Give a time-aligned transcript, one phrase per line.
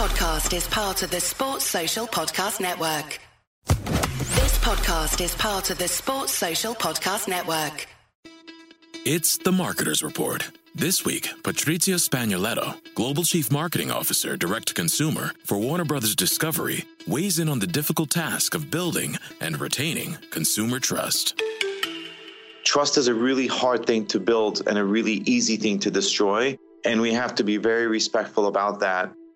[0.00, 3.20] This podcast is part of the Sports Social Podcast Network.
[3.66, 7.86] This podcast is part of the Sports Social Podcast Network.
[9.04, 10.50] It's the Marketer's Report.
[10.74, 16.86] This week, Patrizia Spagnoletto, Global Chief Marketing Officer, Direct to Consumer for Warner Brothers Discovery,
[17.06, 21.38] weighs in on the difficult task of building and retaining consumer trust.
[22.64, 26.56] Trust is a really hard thing to build and a really easy thing to destroy.
[26.86, 29.12] And we have to be very respectful about that.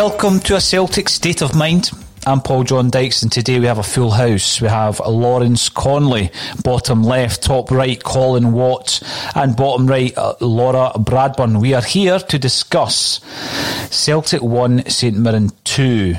[0.00, 1.90] Welcome to a Celtic state of mind.
[2.24, 4.60] I'm Paul John Dykes, and today we have a full house.
[4.60, 6.30] We have Lawrence Connolly,
[6.62, 9.02] bottom left, top right, Colin Watt,
[9.34, 11.60] and bottom right, uh, Laura Bradburn.
[11.60, 13.18] We are here to discuss
[13.90, 16.14] Celtic 1, St Mirren 2.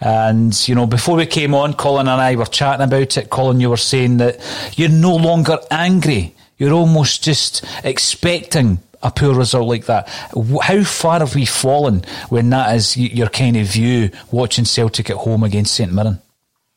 [0.00, 3.30] And, you know, before we came on, Colin and I were chatting about it.
[3.30, 4.38] Colin, you were saying that
[4.76, 6.36] you're no longer angry.
[6.56, 10.08] You're almost just expecting a poor result like that.
[10.08, 15.16] How far have we fallen when that is your kind of view watching Celtic at
[15.16, 16.20] home against St Mirren?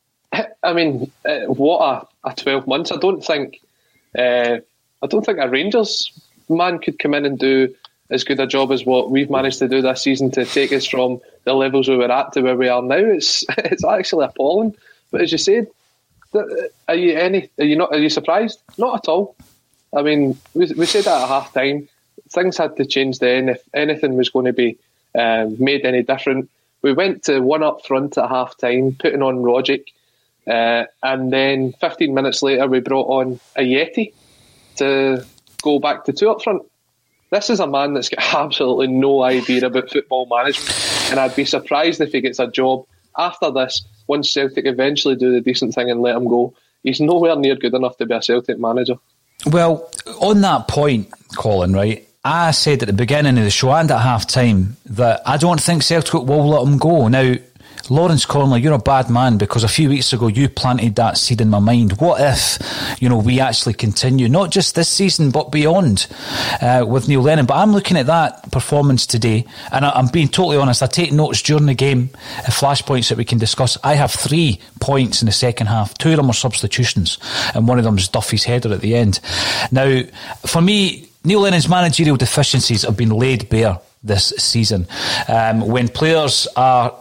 [0.63, 2.91] I mean, uh, what a, a twelve months!
[2.91, 3.59] I don't think,
[4.17, 4.57] uh,
[5.01, 6.11] I don't think a Rangers
[6.49, 7.73] man could come in and do
[8.09, 10.85] as good a job as what we've managed to do this season to take us
[10.85, 12.95] from the levels we were at to where we are now.
[12.95, 14.75] It's it's actually appalling.
[15.09, 15.67] But as you said,
[16.87, 17.49] are you any?
[17.57, 17.91] Are you not?
[17.91, 18.61] Are you surprised?
[18.77, 19.35] Not at all.
[19.95, 21.89] I mean, we, we said that at half time
[22.31, 24.77] things had to change then if anything was going to be
[25.17, 26.49] um, made any different.
[26.81, 29.85] We went to one up front at half time, putting on Rogic,
[30.47, 34.13] uh, and then 15 minutes later we brought on Ajeti
[34.77, 35.25] to
[35.61, 36.63] go back to two up front.
[37.29, 41.45] This is a man that's got absolutely no idea about football management, and I'd be
[41.45, 42.85] surprised if he gets a job
[43.17, 43.85] after this.
[44.07, 46.53] Once Celtic eventually do the decent thing and let him go,
[46.83, 48.95] he's nowhere near good enough to be a Celtic manager.
[49.45, 49.89] Well,
[50.19, 52.07] on that point, Colin, right?
[52.23, 55.59] I said at the beginning of the show and at half time that I don't
[55.59, 57.07] think Celtic will let him go.
[57.07, 57.33] Now,
[57.89, 61.41] Lawrence Connolly, you're a bad man because a few weeks ago you planted that seed
[61.41, 61.93] in my mind.
[61.93, 62.59] What if,
[63.01, 66.05] you know, we actually continue, not just this season, but beyond
[66.61, 67.47] uh, with Neil Lennon?
[67.47, 70.83] But I'm looking at that performance today and I, am being totally honest.
[70.83, 73.79] I take notes during the game, uh, flashpoints that we can discuss.
[73.83, 75.97] I have three points in the second half.
[75.97, 77.17] Two of them are substitutions
[77.55, 79.19] and one of them is Duffy's header at the end.
[79.71, 80.03] Now,
[80.45, 84.87] for me, Neil Lennon's managerial deficiencies have been laid bare this season.
[85.27, 86.95] Um, when players are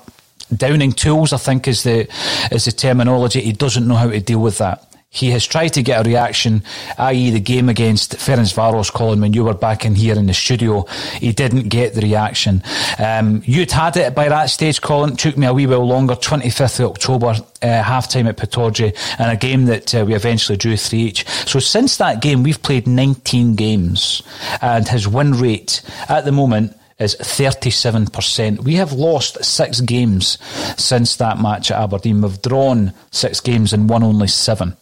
[0.55, 2.09] downing tools, I think is the
[2.51, 3.41] is the terminology.
[3.41, 4.90] He doesn't know how to deal with that.
[5.13, 6.63] He has tried to get a reaction,
[6.97, 10.85] i.e., the game against Ferencvaros, Colin, when you were back in here in the studio.
[11.19, 12.63] He didn't get the reaction.
[12.97, 15.15] Um, you'd had it by that stage, Colin.
[15.15, 16.15] It took me a wee while longer.
[16.15, 20.57] 25th of October, uh, half time at Pittodrie, and a game that uh, we eventually
[20.57, 21.27] drew 3 each.
[21.27, 24.23] So since that game, we've played 19 games,
[24.63, 28.63] and his win rate at the moment is 37%.
[28.63, 30.39] We have lost six games
[30.81, 32.21] since that match at Aberdeen.
[32.21, 34.77] We've drawn six games and won only seven.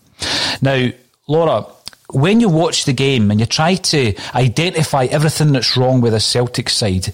[0.61, 0.89] Now,
[1.27, 1.67] Laura,
[2.13, 6.21] when you watch the game and you try to identify everything that's wrong with the
[6.21, 7.07] Celtic side,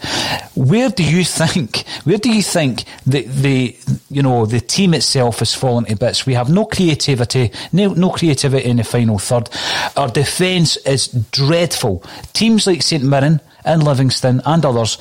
[0.55, 3.77] where do you think where do you think the the
[4.09, 6.27] you know the team itself has fallen to bits?
[6.27, 9.51] We have no creativity, no, no creativity in the final third.
[9.97, 12.05] Our defence is dreadful.
[12.33, 14.97] Teams like St Mirren and Livingston and others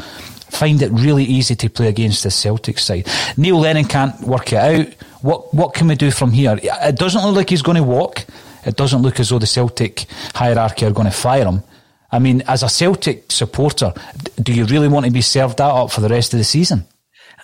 [0.50, 3.08] find it really easy to play against the Celtic side.
[3.38, 4.88] Neil Lennon can't work it out.
[5.24, 6.60] What what can we do from here?
[6.62, 8.26] It doesn't look like he's going to walk.
[8.66, 10.06] It doesn't look as though the Celtic
[10.36, 11.64] hierarchy are going to fire him.
[12.12, 13.94] I mean, as a Celtic supporter,
[14.42, 16.86] do you really want to be served that up for the rest of the season?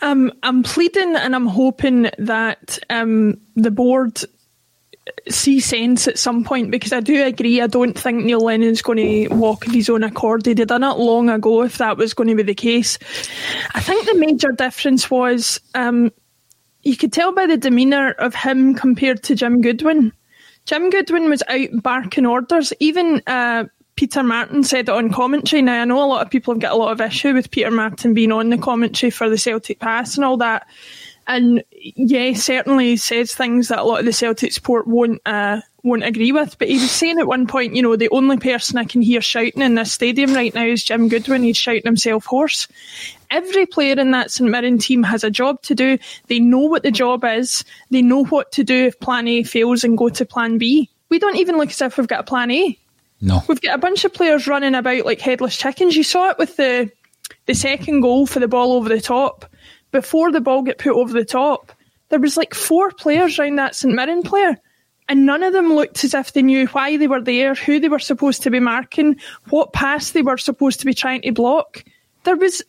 [0.02, 4.24] Um, I'm pleading and I'm hoping that um, the board
[5.30, 7.62] see sense at some point because I do agree.
[7.62, 10.46] I don't think Neil Lennon's going to walk of his own accord.
[10.46, 13.00] Have done it long ago if that was going to be the case.
[13.74, 16.12] I think the major difference was um,
[16.90, 20.12] you could tell by the demeanour of him compared to Jim Goodwin.
[20.66, 22.74] Jim Goodwin was out barking orders.
[22.80, 23.66] Even uh,
[23.96, 25.62] Peter Martin said it on commentary.
[25.62, 27.70] Now, I know a lot of people have got a lot of issue with Peter
[27.70, 30.68] Martin being on the commentary for the Celtic Pass and all that.
[31.28, 36.04] And yeah, certainly says things that a lot of the Celtic support won't uh, won't
[36.04, 36.58] agree with.
[36.58, 39.22] But he was saying at one point, you know, the only person I can hear
[39.22, 41.44] shouting in this stadium right now is Jim Goodwin.
[41.44, 42.68] He's shouting himself hoarse.
[43.32, 45.98] Every player in that St Mirren team has a job to do.
[46.28, 47.64] They know what the job is.
[47.92, 50.90] They know what to do if Plan A fails and go to Plan B.
[51.10, 52.78] We don't even look as if we've got a Plan A.
[53.22, 55.96] No, we've got a bunch of players running about like headless chickens.
[55.96, 56.90] You saw it with the
[57.46, 59.46] the second goal for the ball over the top.
[59.92, 61.72] Before the ball get put over the top,
[62.10, 64.58] there was like four players around that St Mirren player
[65.10, 67.90] and none of them looked as if they knew why they were there, who they
[67.90, 71.84] were supposed to be marking, what pass they were supposed to be trying to block.
[72.24, 72.62] There was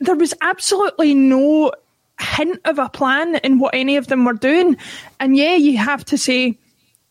[0.00, 1.72] there was absolutely no
[2.20, 4.76] hint of a plan in what any of them were doing.
[5.20, 6.58] And yeah, you have to say,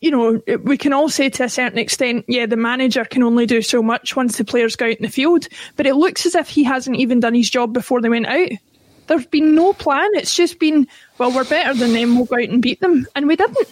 [0.00, 3.46] you know, we can all say to a certain extent, yeah, the manager can only
[3.46, 5.48] do so much once the players go out in the field.
[5.76, 8.50] But it looks as if he hasn't even done his job before they went out.
[9.06, 10.08] There's been no plan.
[10.14, 10.86] It's just been,
[11.16, 12.16] well, we're better than them.
[12.16, 13.06] We'll go out and beat them.
[13.16, 13.68] And we didn't.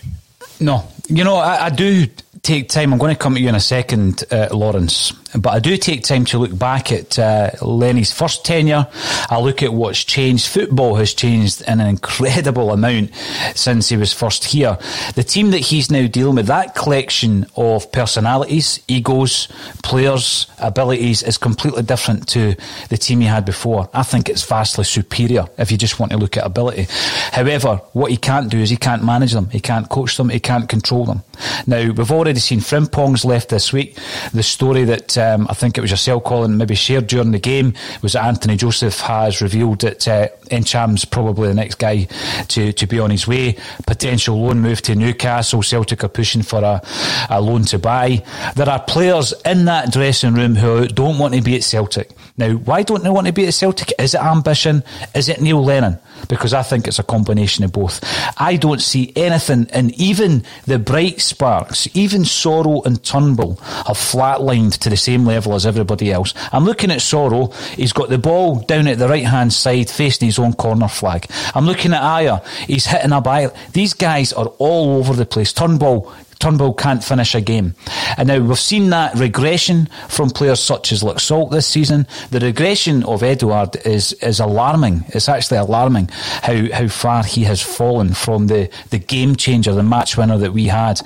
[0.58, 2.06] No, you know, I, I do
[2.42, 2.92] take time.
[2.92, 5.12] I'm going to come to you in a second, uh, Lawrence.
[5.38, 8.86] But I do take time to look back at uh, Lenny's first tenure.
[9.28, 10.48] I look at what's changed.
[10.48, 13.14] Football has changed in an incredible amount
[13.54, 14.78] since he was first here.
[15.14, 19.48] The team that he's now dealing with, that collection of personalities, egos,
[19.82, 22.56] players, abilities is completely different to
[22.88, 23.88] the team he had before.
[23.92, 26.86] I think it's vastly superior if you just want to look at ability.
[27.32, 30.40] However, what he can't do is he can't manage them, he can't coach them, he
[30.40, 31.22] can't control them.
[31.66, 33.98] Now, we've already seen Frimpong's left this week.
[34.32, 37.74] The story that um, I think it was yourself, Colin, maybe shared during the game
[38.02, 42.04] was that Anthony Joseph has revealed that uh, Ntcham's probably the next guy
[42.48, 43.56] to, to be on his way.
[43.86, 45.62] Potential loan move to Newcastle.
[45.62, 46.82] Celtic are pushing for a,
[47.30, 48.24] a loan to buy.
[48.54, 52.10] There are players in that dressing room who don't want to be at Celtic.
[52.38, 53.92] Now, why don't they want to be at Celtic?
[53.98, 54.82] Is it ambition?
[55.14, 55.98] Is it Neil Lennon?
[56.28, 58.00] Because I think it's a combination of both.
[58.38, 64.78] I don't see anything, and even the bright sparks, even Soro and Turnbull have flatlined
[64.78, 66.34] to the same level as everybody else.
[66.52, 67.54] I'm looking at Soro.
[67.74, 71.26] He's got the ball down at the right hand side, facing his own corner flag.
[71.54, 72.44] I'm looking at Ajer.
[72.66, 73.48] He's hitting a by.
[73.72, 75.52] These guys are all over the place.
[75.52, 77.74] Turnbull Turnbull can't finish a game.
[78.16, 82.06] And now we've seen that regression from players such as Laxalt this season.
[82.30, 85.04] The regression of Edouard is, is alarming.
[85.08, 89.82] It's actually alarming how, how far he has fallen from the, the game changer, the
[89.82, 91.00] match winner that we had.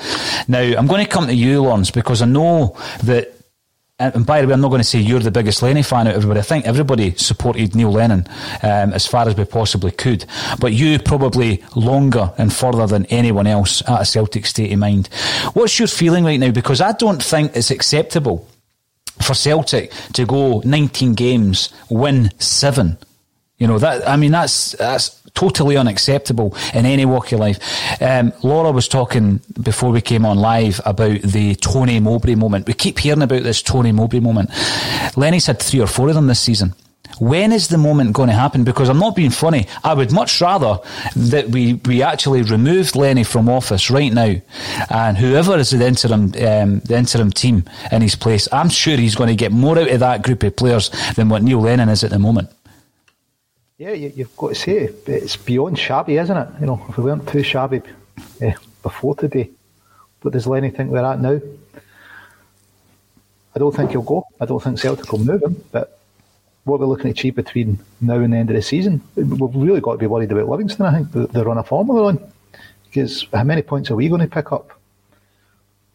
[0.49, 3.40] Now, I'm going to come to you, Lawrence, because I know that
[4.01, 6.13] and by the way, I'm not going to say you're the biggest Lenny fan out
[6.13, 6.41] of everybody.
[6.41, 8.27] I think everybody supported Neil Lennon
[8.63, 10.25] um, as far as we possibly could.
[10.59, 15.09] But you probably longer and further than anyone else at a Celtic state of mind.
[15.53, 16.51] What's your feeling right now?
[16.51, 18.49] Because I don't think it's acceptable
[19.21, 22.97] for Celtic to go 19 games, win seven.
[23.59, 24.09] You know that.
[24.09, 27.59] I mean, that's that's totally unacceptable in any walk of life.
[28.03, 32.67] Um, Laura was talking before we came on live about the Tony Mowbray moment.
[32.67, 34.51] We keep hearing about this Tony Mowbray moment.
[35.17, 36.75] Lenny's had three or four of them this season.
[37.19, 38.65] When is the moment going to happen?
[38.65, 39.67] Because I'm not being funny.
[39.85, 40.79] I would much rather
[41.17, 44.37] that we, we actually removed Lenny from office right now,
[44.89, 49.17] and whoever is the interim um, the interim team in his place, I'm sure he's
[49.17, 52.05] going to get more out of that group of players than what Neil Lennon is
[52.05, 52.51] at the moment.
[53.81, 56.49] Yeah, you, have got to say it's beyond shabby, isn't it?
[56.61, 57.81] You know, if we weren't too shabby
[58.43, 58.51] uh,
[58.83, 59.49] before today,
[60.21, 61.41] what does Lenny think we're at now?
[63.57, 64.27] I don't think he'll go.
[64.39, 65.65] I don't think Celtic will move him.
[65.73, 65.99] But
[66.65, 69.81] what we're looking to achieve between now and the end of the season, we've really
[69.81, 70.85] got to be worried about Livingston.
[70.85, 72.33] I think the, the run of form we're on,
[72.85, 74.79] because how many points are we going to pick up?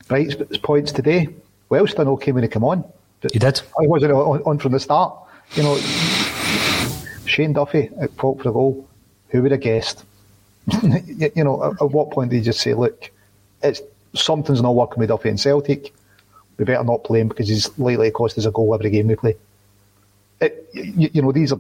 [0.08, 1.30] bright points today.
[1.70, 2.84] Welsh done okay when he came on.
[3.32, 3.62] He did.
[3.80, 5.16] I wasn't on, on from the start.
[5.54, 5.78] You know,
[7.36, 8.88] Shane Duffy uh, at fault for the goal.
[9.30, 10.06] Who would have guessed?
[10.84, 13.12] you know, at, at, what point did you just say, look,
[13.62, 13.82] it's
[14.14, 15.94] something's not working with Duffy and Celtic.
[16.58, 19.08] We better not play him because he's likely to cost us a goal every game
[19.08, 19.36] we play.
[20.40, 21.60] It, you, you, know, these are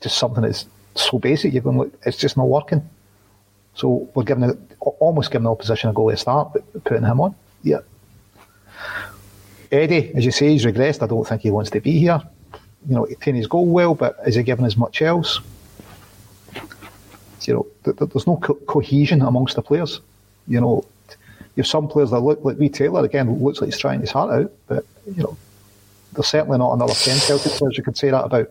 [0.00, 1.52] just something that's so basic.
[1.52, 2.88] You're going, look, it's just not working.
[3.74, 7.20] So we're giving it, almost giving the opposition a goal to start, but putting him
[7.20, 7.34] on.
[7.62, 7.80] Yeah.
[9.70, 11.02] Eddie, as you say, he's regressed.
[11.02, 12.22] I don't think he wants to be here.
[12.88, 15.40] You know, his goal well, but is he giving as much else?
[17.42, 20.00] You know, th- th- there's no co- cohesion amongst the players.
[20.46, 20.84] You know,
[21.56, 24.10] you have some players that look like V Taylor again, looks like he's trying his
[24.10, 24.84] heart out, but,
[25.14, 25.36] you know,
[26.12, 28.50] there's certainly not another 10 Celtic players you could say that about.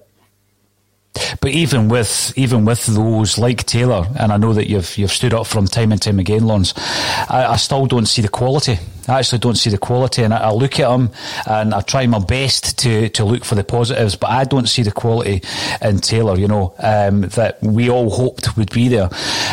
[1.41, 5.33] But even with even with those like Taylor, and I know that you've you've stood
[5.33, 8.77] up from time and time again, Lawrence, I, I still don't see the quality.
[9.09, 11.11] I actually don't see the quality, and I, look at them
[11.47, 14.83] and I try my best to, to look for the positives, but I don't see
[14.83, 15.41] the quality
[15.81, 16.37] in Taylor.
[16.37, 19.09] You know um, that we all hoped would be there.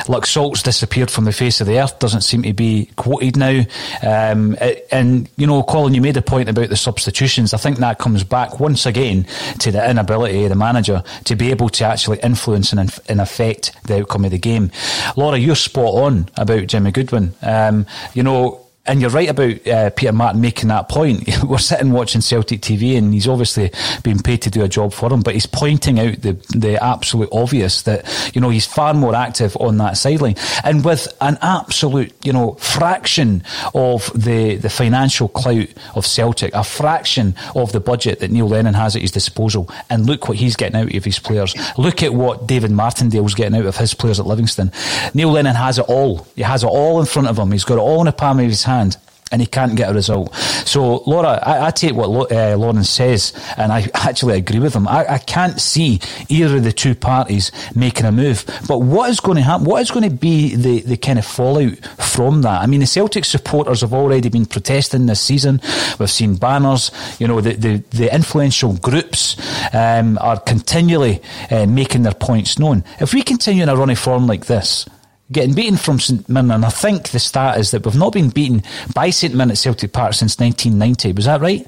[0.09, 1.99] Laxalt's disappeared from the face of the earth.
[1.99, 3.63] Doesn't seem to be quoted now.
[4.03, 4.57] Um,
[4.91, 7.55] and you know, Colin, you made a point about the substitutions.
[7.55, 9.27] I think that comes back once again
[9.61, 13.73] to the inability of the manager to be able to actually influence and, and affect
[13.85, 14.71] the outcome of the game.
[15.17, 17.35] Laura, you're spot on about Jimmy Goodwin.
[17.43, 21.29] Um, you know, and you're right about uh, Peter Martin making that point.
[21.45, 23.71] We're sitting watching Celtic TV, and he's obviously
[24.03, 27.29] being paid to do a job for him, but he's pointing out the the absolute
[27.33, 32.15] obvious that you know he's far more active on that sideline, and with an absolute
[32.25, 33.43] you know fraction
[33.75, 38.75] of the the financial clout of Celtic, a fraction of the budget that Neil Lennon
[38.75, 41.55] has at his disposal, and look what he's getting out of his players.
[41.77, 44.71] Look at what David Martindale's getting out of his players at Livingston.
[45.15, 46.27] Neil Lennon has it all.
[46.37, 47.51] He has it all in front of him.
[47.51, 48.97] He's got it all in the palm of his hand hand
[49.33, 50.35] and he can't get a result.
[50.65, 54.87] So, Laura, I, I take what uh, says, and I actually agree with him.
[54.87, 58.45] I, I, can't see either of the two parties making a move.
[58.69, 59.67] But what is going to happen?
[59.67, 62.63] What is going to be the, the kind of fallout from that?
[62.63, 65.61] I mean, the Celtic supporters have already been protesting this season.
[65.99, 66.93] We've seen banners.
[67.19, 69.37] You know, the, the, the influential groups
[69.75, 72.85] um, are continually uh, making their points known.
[73.01, 74.87] If we continue in a running form like this,
[75.33, 78.31] getting beaten from St Mirren, and I think the stat is that we've not been
[78.31, 78.63] beaten
[78.95, 81.13] by St Mirren at Celtic Park since 1990.
[81.13, 81.67] Was that right?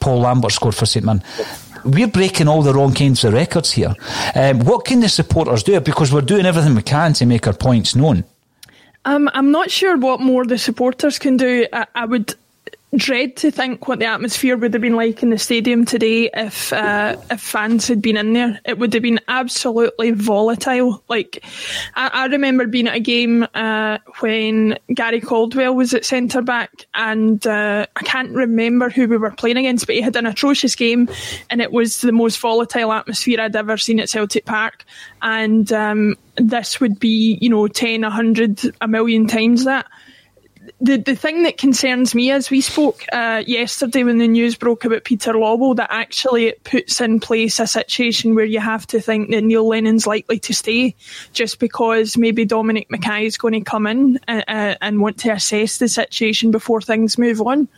[0.00, 1.22] Paul Lambert scored for St Mirren.
[1.84, 3.94] We're breaking all the wrong kinds of records here.
[4.34, 5.78] Um, what can the supporters do?
[5.80, 8.24] Because we're doing everything we can to make our points known.
[9.04, 11.66] Um, I'm not sure what more the supporters can do.
[11.72, 12.34] I, I would
[12.94, 16.72] dread to think what the atmosphere would have been like in the stadium today if
[16.72, 18.60] uh, if fans had been in there.
[18.64, 21.02] It would have been absolutely volatile.
[21.08, 21.44] Like
[21.94, 26.86] I, I remember being at a game uh, when Gary Caldwell was at centre back,
[26.94, 30.74] and uh, I can't remember who we were playing against, but he had an atrocious
[30.74, 31.08] game,
[31.50, 34.84] and it was the most volatile atmosphere I'd ever seen at Celtic Park.
[35.22, 39.86] And um, this would be, you know, 10, 100, a million times that
[40.80, 44.84] the the thing that concerns me as we spoke uh, yesterday when the news broke
[44.84, 49.00] about Peter Lawwell that actually it puts in place a situation where you have to
[49.00, 50.94] think that Neil Lennon's likely to stay
[51.32, 55.30] just because maybe Dominic McKay is going to come in uh, uh, and want to
[55.30, 57.68] assess the situation before things move on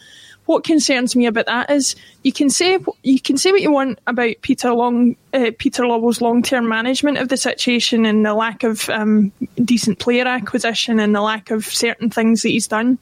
[0.48, 3.98] what concerns me about that is you can say you can say what you want
[4.06, 8.62] about Peter Long, uh, Peter Lawwell's long term management of the situation and the lack
[8.62, 9.30] of um,
[9.62, 12.98] decent player acquisition and the lack of certain things that he's done.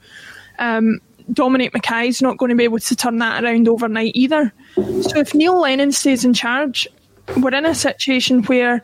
[0.58, 1.00] Um,
[1.32, 4.52] Dominic McKay's not going to be able to turn that around overnight either.
[4.74, 6.88] So if Neil Lennon stays in charge,
[7.36, 8.82] we're in a situation where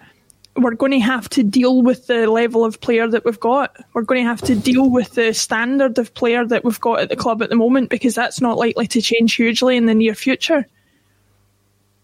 [0.56, 3.76] we're going to have to deal with the level of player that we've got.
[3.94, 7.08] We're going to have to deal with the standard of player that we've got at
[7.08, 10.14] the club at the moment because that's not likely to change hugely in the near
[10.14, 10.66] future.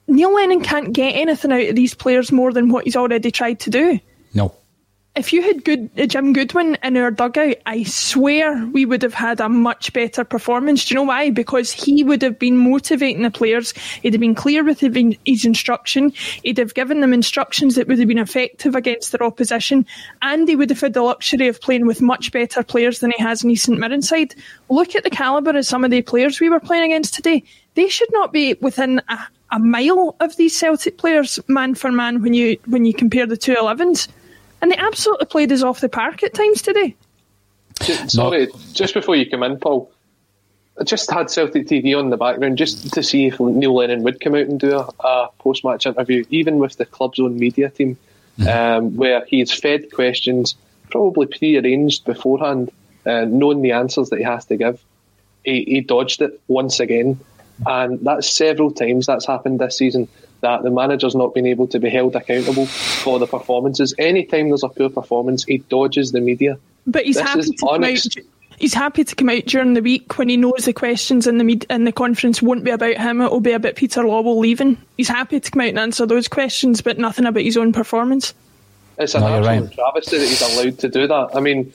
[0.07, 3.61] Neil Lennon can't get anything out of these players more than what he's already tried
[3.61, 4.01] to do.
[4.33, 4.55] No
[5.19, 9.15] if you had good uh, Jim Goodwin in our dugout, I swear we would have
[9.15, 10.85] had a much better performance.
[10.85, 11.31] Do you know why?
[11.31, 13.73] Because he would have been motivating the players.
[14.03, 16.11] He'd have been clear with his instruction.
[16.45, 19.85] He'd have given them instructions that would have been effective against their opposition,
[20.23, 23.21] and he would have had the luxury of playing with much better players than he
[23.21, 24.37] has in his St Mirren side.
[24.69, 27.43] Look at the calibre of some of the players we were playing against today.
[27.75, 29.19] They should not be within a,
[29.51, 33.37] a mile of these Celtic players, man for man, when you when you compare the
[33.37, 34.07] two 11s.
[34.61, 36.97] And they absolutely played us off the park at times today.
[38.09, 39.91] Sorry, just before you come in, Paul,
[40.81, 44.21] I just had Celtic TV on the background just to see if Neil Lennon would
[44.21, 47.71] come out and do a, a post match interview, even with the club's own media
[47.71, 47.97] team,
[48.39, 48.49] mm-hmm.
[48.49, 50.57] um, where he's fed questions,
[50.91, 52.71] probably pre arranged beforehand,
[53.07, 54.83] uh, knowing the answers that he has to give.
[55.45, 57.21] he, he dodged it once again.
[57.67, 60.09] And that's several times that's happened this season
[60.41, 63.95] that the manager's not been able to be held accountable for the performances.
[63.99, 66.59] Anytime there's a poor performance, he dodges the media.
[66.87, 68.07] But he's This happy is to come out.
[68.59, 71.45] He's happy to come out during the week when he knows the questions in the
[71.45, 73.21] med- in the conference won't be about him.
[73.21, 74.77] It will be about Peter Lawwell leaving.
[74.97, 78.35] He's happy to come out and answer those questions, but nothing about his own performance.
[78.99, 79.73] It's an No, absolute right.
[79.73, 81.29] travesty that he's allowed to do that.
[81.35, 81.73] I mean,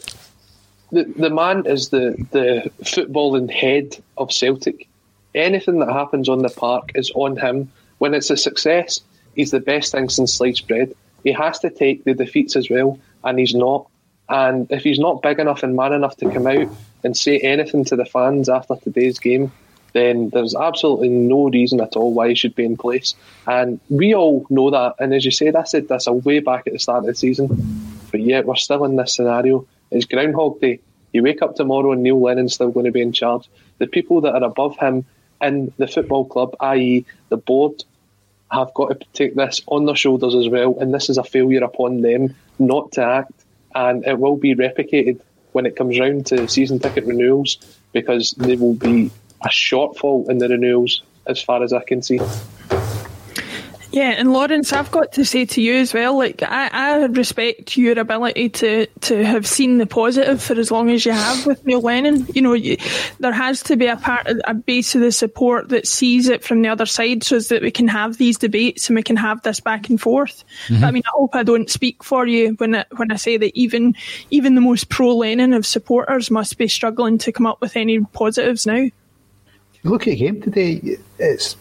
[0.91, 4.88] the the man is the the footballing head of Celtic.
[5.34, 7.72] Anything that happens on the park is on him.
[8.03, 9.00] When it's a success,
[9.33, 10.93] he's the best thing since sliced bread.
[11.24, 13.88] He has to take the defeats as well, and he's not.
[14.27, 16.67] And if he's not big enough and man enough to come out
[17.05, 19.53] and say anything to the fans after today's game,
[19.93, 23.15] then there's absolutely no reason at all why he should be in place.
[23.48, 24.95] And we all know that.
[25.00, 27.15] And as you said, I said this a way back at the start of the
[27.15, 27.48] season.
[28.12, 29.65] But yet we're still in this scenario.
[29.91, 30.81] It's Groundhog Day.
[31.13, 33.50] You wake up tomorrow and Neil Lennon's still going to be in charge.
[33.77, 35.05] The people that are above him
[35.41, 37.83] in the football club, i.e., the board,
[38.53, 40.77] have got to take this on their shoulders as well.
[40.79, 43.33] And this is a failure upon them not to act.
[43.75, 45.19] And it will be replicated
[45.53, 47.57] when it comes round to season ticket renewals
[47.91, 49.12] because there will be
[49.43, 52.19] a shortfall in the renewals as far as I can see.
[53.93, 57.77] Yeah, and Lawrence, I've got to say to you as well, like I, I respect
[57.77, 61.63] your ability to to have seen the positive for as long as you have with
[61.63, 62.25] Neil Lennon.
[62.33, 62.77] You know, you,
[63.19, 66.63] there has to be a part, a base of the support that sees it from
[66.63, 69.59] the other side, so that we can have these debates and we can have this
[69.59, 70.43] back and forth.
[70.69, 70.85] But, mm-hmm.
[70.85, 73.55] I mean, I hope I don't speak for you when I, when I say that
[73.55, 73.93] even
[74.31, 78.00] even the most pro Lennon of supporters must be struggling to come up with any
[78.00, 78.88] positives now.
[79.83, 81.57] Look at the game today, it's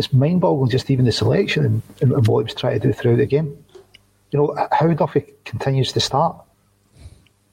[0.00, 2.86] it's mind boggling just even the selection and, and, and what he was trying to
[2.88, 3.56] do throughout the game.
[4.32, 6.36] You know, how Duffy continues to start.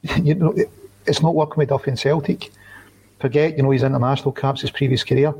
[0.23, 0.69] You know, it,
[1.05, 2.51] it's not working with Duffy and Celtic.
[3.19, 5.33] Forget, you know, his international caps, his previous career.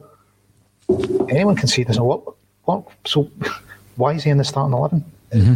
[1.29, 2.35] Anyone can see it doesn't work.
[2.65, 2.85] work.
[3.05, 3.29] So
[3.95, 5.05] why is he in the starting 11?
[5.31, 5.53] Mm-hmm.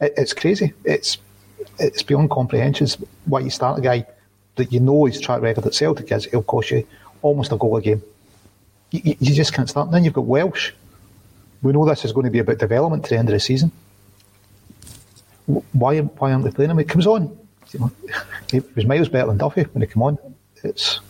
[0.00, 0.72] It, it's crazy.
[0.84, 1.18] It's
[1.78, 2.86] it's beyond comprehension
[3.24, 4.06] why you start a guy
[4.56, 6.86] that you know his track record at Celtic is, he'll cost you
[7.22, 8.02] almost a goal a game.
[8.92, 9.86] You, you- you just can't start.
[9.88, 10.72] And then you've got Welsh.
[11.64, 13.72] We know this is going to be about development to the end of the season.
[15.46, 16.78] Why, why aren't they playing him?
[16.78, 17.36] He comes on.
[18.50, 20.18] He was miles better than Duffy when he came on.
[20.62, 21.00] It's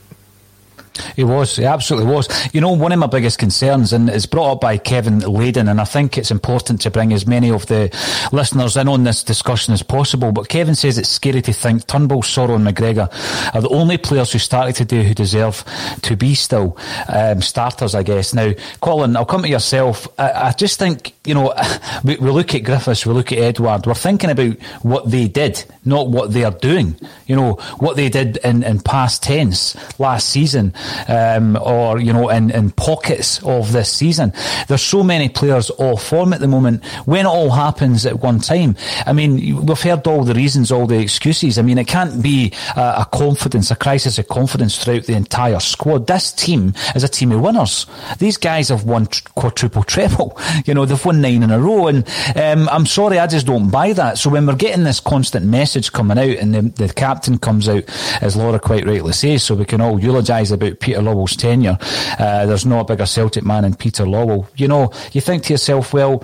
[1.17, 2.29] He was, he absolutely was.
[2.53, 5.81] You know, one of my biggest concerns, and it's brought up by Kevin Layden, and
[5.81, 7.91] I think it's important to bring as many of the
[8.33, 10.33] listeners in on this discussion as possible.
[10.33, 13.09] But Kevin says it's scary to think Turnbull, Soro, and McGregor
[13.55, 15.65] are the only players who started today who deserve
[16.03, 16.77] to be still
[17.09, 18.35] um, starters, I guess.
[18.35, 20.09] Now, Colin, I'll come to yourself.
[20.19, 21.55] I, I just think, you know,
[22.05, 25.65] we, we look at Griffiths, we look at Edouard, we're thinking about what they did,
[25.85, 26.97] not what they are doing.
[27.27, 30.75] You know, what they did in, in past tense last season
[31.09, 34.33] um, or you know in, in pockets of this season.
[34.69, 36.85] There's so many players off form at the moment.
[37.07, 40.87] When it all happens at one time, I mean, we've heard all the reasons, all
[40.87, 41.59] the excuses.
[41.59, 45.61] I mean, it can't be a, a confidence, a crisis of confidence throughout the entire
[45.61, 46.07] squad.
[46.07, 47.87] This team is a team of winners.
[48.19, 50.39] These guys have won quadruple treble.
[50.67, 53.71] You know, they've won nine in a row, and um, I'm sorry, I just don't
[53.71, 54.19] buy that.
[54.19, 57.85] So when we're getting this constant message coming out, and the, the captain comes out,
[58.23, 61.79] as Laura quite rightly says, so we can all eulogise about Peter Lawwell's tenure.
[62.19, 64.47] Uh, there's no bigger Celtic man than Peter Lawwell.
[64.57, 66.23] You know, you think to yourself, well,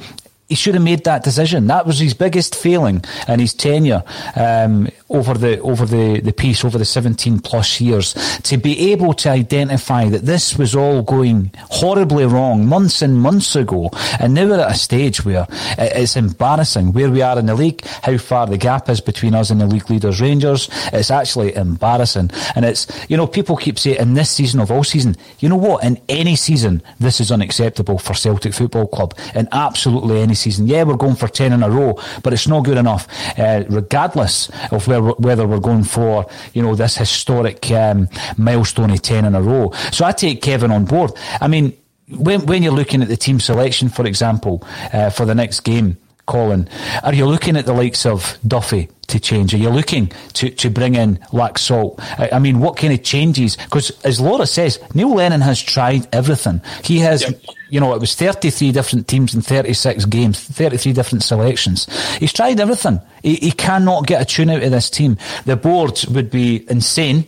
[0.51, 1.69] he should have made that decision.
[1.69, 4.03] That was his biggest failing in his tenure
[4.35, 9.15] um, over the over the, the piece, over the 17 plus years, to be able
[9.15, 13.91] to identify that this was all going horribly wrong months and months ago.
[14.19, 15.47] And now we're at a stage where
[15.79, 19.51] it's embarrassing where we are in the league, how far the gap is between us
[19.51, 20.69] and the league leaders Rangers.
[20.93, 22.31] It's actually embarrassing.
[22.57, 25.57] And it's, you know, people keep saying in this season of all season, you know
[25.57, 29.17] what, in any season, this is unacceptable for Celtic Football Club.
[29.35, 30.67] In absolutely any season.
[30.67, 33.07] Yeah, we're going for 10 in a row, but it's not good enough,
[33.39, 39.03] uh, regardless of where, whether we're going for, you know, this historic um, milestone of
[39.03, 39.71] 10 in a row.
[39.93, 41.13] So I take Kevin on board.
[41.41, 41.77] I mean,
[42.09, 45.97] when, when you're looking at the team selection, for example, uh, for the next game,
[46.31, 46.69] Colin,
[47.03, 49.53] are you looking at the likes of Duffy to change?
[49.53, 51.97] Are you looking to, to bring in Laxalt?
[52.21, 53.57] I, I mean, what kind of changes?
[53.57, 56.61] Because as Laura says, Neil Lennon has tried everything.
[56.85, 57.41] He has, Yep.
[57.69, 61.89] you know, it was 33 different teams in 36 games, 33 different selections.
[62.19, 63.01] He's tried everything.
[63.25, 65.19] He, he cannot get a tune out of this team.
[65.47, 67.27] The board would be insane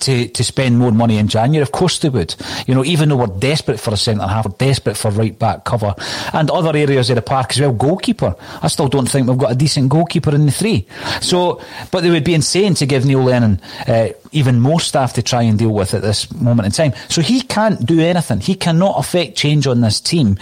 [0.00, 1.62] to, to spend more money in January.
[1.62, 2.34] Of course they would.
[2.66, 5.64] You know, even though we're desperate for a centre half, we're desperate for right back
[5.64, 5.94] cover
[6.32, 7.72] and other areas of the park as well.
[7.72, 8.34] Goalkeeper.
[8.62, 10.86] I still don't think we've got a decent goalkeeper in the three.
[11.20, 15.22] So, but they would be insane to give Neil Lennon uh, even more staff to
[15.22, 16.92] try and deal with at this moment in time.
[17.08, 18.40] So he can't do anything.
[18.40, 20.38] He cannot affect change on this team.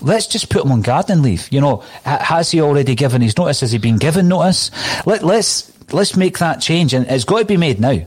[0.00, 1.48] Let's just put him on garden leave.
[1.52, 3.60] You know, has he already given his notice?
[3.60, 4.70] Has he been given notice?
[5.06, 8.06] Let, let's let's make that change, and it's got to be made now.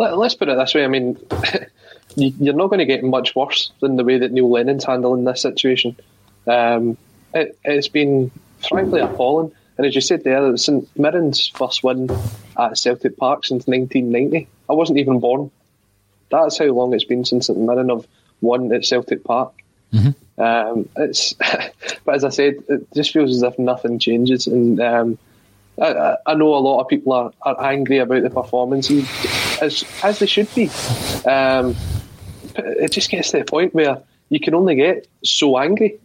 [0.00, 0.84] Let, us put it this way.
[0.84, 1.18] I mean,
[2.16, 5.42] you're not going to get much worse than the way that Neil Lennon's handling this
[5.42, 5.94] situation.
[6.46, 6.96] Um,
[7.34, 8.30] it, has been
[8.66, 9.52] frankly appalling.
[9.76, 12.08] And as you said there, it was St Mirren's first win
[12.58, 14.48] at Celtic Park since 1990.
[14.70, 15.50] I wasn't even born.
[16.30, 18.06] That's how long it's been since St Mirren have
[18.40, 19.52] won at Celtic Park.
[19.92, 20.42] Mm-hmm.
[20.42, 21.34] Um, it's,
[22.04, 25.18] but as I said, it just feels as if nothing changes, and um,
[25.78, 28.88] I, I, know a lot of people are, are angry about the performance,
[29.60, 30.70] as as they should be.
[31.26, 31.76] Um,
[32.56, 35.98] it just gets to the point where you can only get so angry.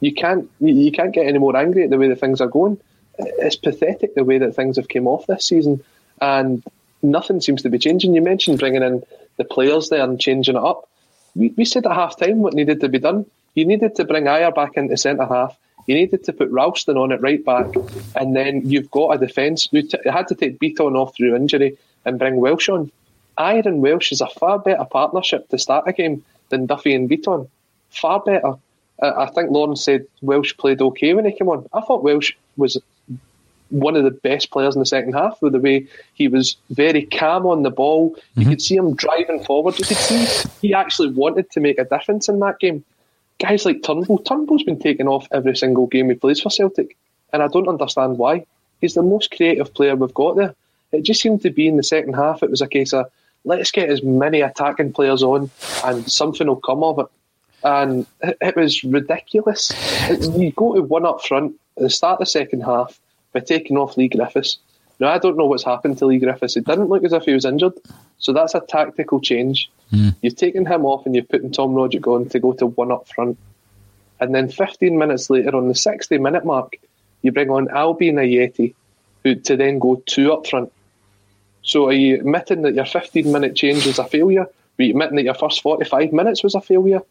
[0.00, 2.78] You can't you can't get any more angry at the way that things are going.
[3.18, 5.82] It's pathetic the way that things have came off this season,
[6.20, 6.62] and
[7.02, 8.14] nothing seems to be changing.
[8.14, 9.02] You mentioned bringing in
[9.36, 10.88] the players there and changing it up.
[11.34, 13.26] We, we said at half time what needed to be done.
[13.54, 15.56] You needed to bring Ajer back into centre half.
[15.86, 17.66] You needed to put Ralston on it right back,
[18.14, 19.68] and then you've got a defence.
[19.72, 22.90] We t- had to take Bitton off through injury and bring Welsh on.
[23.38, 27.08] Ajer and Welsh is a far better partnership to start a game than Duffy and
[27.08, 27.48] Bitton.
[27.90, 28.54] Far better.
[29.00, 31.66] Uh, I think Lauren said Welsh played okay when he came on.
[31.72, 32.78] I thought Welsh was
[33.70, 37.06] one of the best players in the second half with the way he was very
[37.06, 38.14] calm on the ball.
[38.34, 38.50] You mm-hmm.
[38.50, 39.78] could see him driving forward.
[39.78, 42.84] You could see he actually wanted to make a difference in that game.
[43.40, 46.96] Guys like Turnbull, Turnbull's been taken off every single game he plays for Celtic,
[47.32, 48.46] and I don't understand why.
[48.80, 50.54] He's the most creative player we've got there.
[50.92, 53.06] It just seemed to be in the second half, it was a case of
[53.44, 55.50] let's get as many attacking players on
[55.84, 57.06] and something will come of it.
[57.64, 59.72] And it was ridiculous.
[60.10, 63.00] You go to one up front at the start of the second half
[63.32, 64.58] by taking off Leigh Griffiths.
[65.00, 66.56] Now, I don't know what's happened to Leigh Griffiths.
[66.56, 67.72] It didn't look as if he was injured.
[68.18, 69.70] So that's a tactical change.
[69.92, 70.14] Mm.
[70.22, 73.08] You've taken him off and you've put Tom Rogic on to go to one up
[73.08, 73.38] front.
[74.20, 76.76] And then 15 minutes later, on the 60 minute mark,
[77.22, 78.74] you bring on Albian Ajeti,
[79.24, 80.72] who to then go two up front.
[81.62, 84.42] So are you admitting that your 15 minute change was a failure?
[84.42, 87.02] Are you admitting that your first 45 minutes was a failure?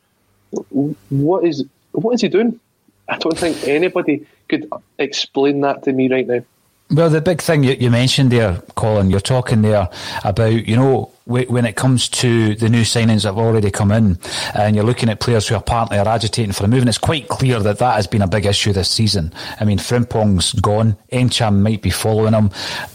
[1.09, 2.59] What is what is he doing?
[3.07, 6.43] I don't think anybody could explain that to me right now.
[6.89, 9.89] Well, the big thing you, you mentioned there, Colin, you're talking there
[10.25, 14.17] about, you know, when it comes to the new signings that have already come in,
[14.55, 17.27] and you're looking at players who apparently are agitating for a move, and it's quite
[17.27, 19.33] clear that that has been a big issue this season.
[19.59, 22.49] I mean, Frimpong's gone, Ntcham might be following him.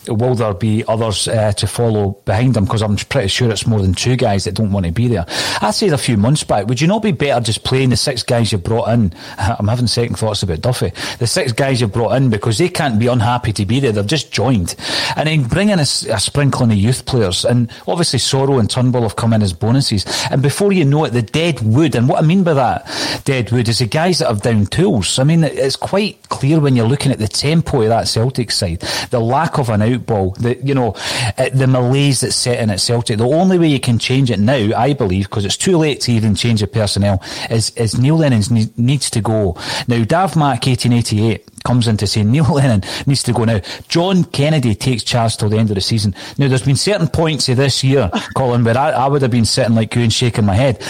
[0.08, 2.64] Will there be others uh, to follow behind him?
[2.64, 5.24] Because I'm pretty sure it's more than two guys that don't want to be there.
[5.60, 8.22] I said a few months back, would you not be better just playing the six
[8.22, 9.12] guys you brought in?
[9.38, 10.92] I'm having second thoughts about Duffy.
[11.18, 13.92] The six guys you brought in because they can't be unhappy to be there.
[13.92, 14.74] They've just joined,
[15.16, 19.02] and then bring in a, a sprinkling of youth players, and obviously Soro and Turnbull
[19.02, 20.05] have come in as bonuses.
[20.31, 23.50] And before you know it, the dead wood, and what I mean by that, dead
[23.52, 25.18] wood, is the guys that have down tools.
[25.18, 28.81] I mean, it's quite clear when you're looking at the tempo of that Celtic side,
[29.11, 30.94] the lack of an outball, the, you know,
[31.38, 33.18] uh, the malaise that's set in at Celtic.
[33.18, 36.12] The only way you can change it now, I believe, because it's too late to
[36.12, 39.57] even change the personnel, is, is Neil Lennon's needs to go.
[39.88, 43.61] Now, Dav Mack 1888, comes in to say Neil Lennon needs to go now.
[43.88, 46.14] John Kennedy takes charge till the end of the season.
[46.38, 49.44] Now, there's been certain points of this year, Colin, where I, I would have been
[49.44, 50.81] sitting like you and shaking my head.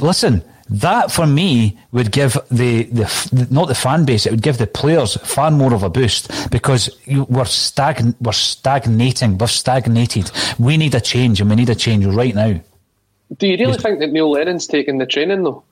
[0.00, 4.58] Listen, that for me would give the, the not the fan base, it would give
[4.58, 10.30] the players far more of a boost because we're stagn we're stagnating, we're stagnated.
[10.58, 12.60] We need a change, and we need a change right now.
[13.36, 15.64] Do you really think that Neil Lennon's taking the training though?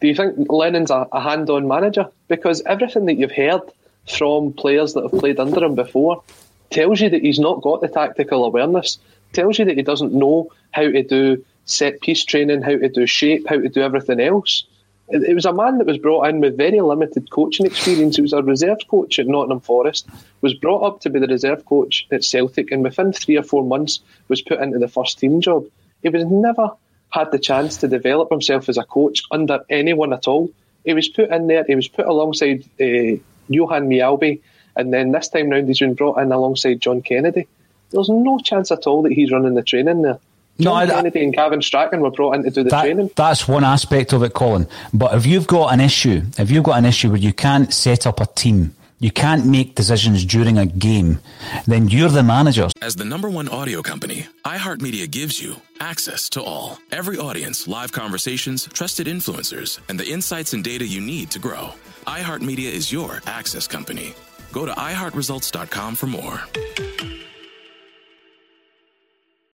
[0.00, 2.06] Do you think Lennon's a, a hand on manager?
[2.28, 3.62] Because everything that you've heard
[4.08, 6.22] from players that have played under him before
[6.70, 8.98] tells you that he's not got the tactical awareness,
[9.32, 13.06] tells you that he doesn't know how to do set piece training, how to do
[13.06, 14.64] shape, how to do everything else.
[15.08, 18.16] It, it was a man that was brought in with very limited coaching experience.
[18.16, 20.08] He was a reserve coach at Nottingham Forest,
[20.40, 23.64] was brought up to be the reserve coach at Celtic, and within three or four
[23.64, 25.64] months was put into the first team job.
[26.02, 26.70] He was never
[27.10, 30.50] had the chance to develop himself as a coach under anyone at all.
[30.84, 34.40] He was put in there, he was put alongside uh, Johan Mjällby,
[34.76, 37.48] and then this time round he's been brought in alongside John Kennedy.
[37.90, 40.18] There's no chance at all that he's running the training there.
[40.58, 43.10] John no, Kennedy and Gavin Strachan were brought in to do the that, training.
[43.14, 44.66] That's one aspect of it, Colin.
[44.92, 48.06] But if you've got an issue, if you've got an issue where you can't set
[48.06, 51.20] up a team you can't make decisions during a game,
[51.66, 52.68] then you're the manager.
[52.80, 56.78] As the number one audio company, iHeartMedia gives you access to all.
[56.90, 61.70] Every audience, live conversations, trusted influencers, and the insights and data you need to grow.
[62.06, 64.14] iHeartMedia is your access company.
[64.52, 66.40] Go to iHeartResults.com for more.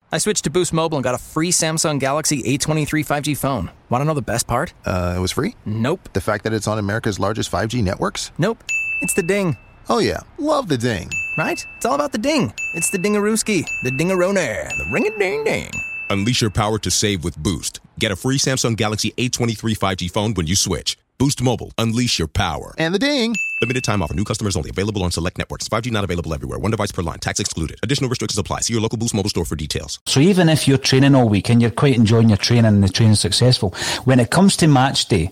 [0.10, 3.69] I switched to Boost Mobile and got a free Samsung Galaxy A23 5G phone.
[3.89, 4.73] Want to know the best part?
[4.86, 5.54] Uh, it was free?
[5.65, 6.10] Nope.
[6.13, 8.32] The fact that it's on America's largest 5G networks?
[8.38, 8.63] Nope.
[9.02, 9.58] It's the ding.
[9.90, 10.20] Oh, yeah.
[10.38, 11.10] Love the ding.
[11.38, 11.66] Right?
[11.78, 12.54] It's all about the ding.
[12.74, 15.72] It's the dingarooski, the dingarone, the ring a ding ding.
[16.10, 17.80] Unleash your power to save with Boost.
[18.00, 20.98] Get a free Samsung Galaxy A23 5G phone when you switch.
[21.18, 21.72] Boost Mobile.
[21.78, 22.74] Unleash your power.
[22.78, 23.36] And the ding.
[23.62, 24.14] Limited time offer.
[24.14, 24.70] New customers only.
[24.70, 25.68] Available on select networks.
[25.68, 26.60] 5G not available everywhere.
[26.60, 27.20] One device per line.
[27.20, 27.80] Tax excluded.
[27.84, 28.62] Additional restrictions apply.
[28.62, 30.00] See your local Boost Mobile store for details.
[30.06, 32.90] So even if you're training all week and you're quite enjoying your training and the
[32.90, 33.72] training's successful,
[34.06, 35.32] when it comes to match day,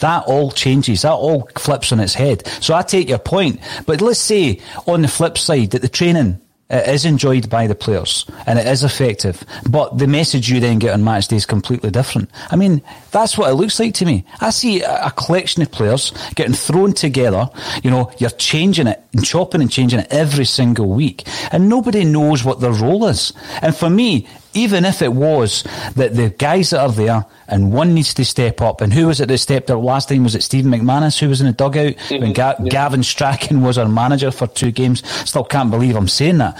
[0.00, 1.02] that all changes.
[1.02, 2.46] That all flips on its head.
[2.60, 3.60] So I take your point.
[3.86, 7.74] But let's say on the flip side that the training it is enjoyed by the
[7.74, 11.44] players and it is effective, but the message you then get on match day is
[11.44, 12.30] completely different.
[12.50, 14.24] I mean, that's what it looks like to me.
[14.40, 17.50] I see a, a collection of players getting thrown together.
[17.82, 22.04] You know, you're changing it and chopping and changing it every single week, and nobody
[22.04, 23.34] knows what their role is.
[23.60, 25.64] And for me, even if it was
[25.96, 29.20] that the guys that are there and one needs to step up, and who was
[29.20, 30.24] it that stepped up last time?
[30.24, 32.22] Was it Stephen McManus who was in the dugout mm-hmm.
[32.22, 32.70] when Ga- yeah.
[32.70, 35.06] Gavin Strachan was our manager for two games?
[35.28, 36.58] Still can't believe I'm saying that.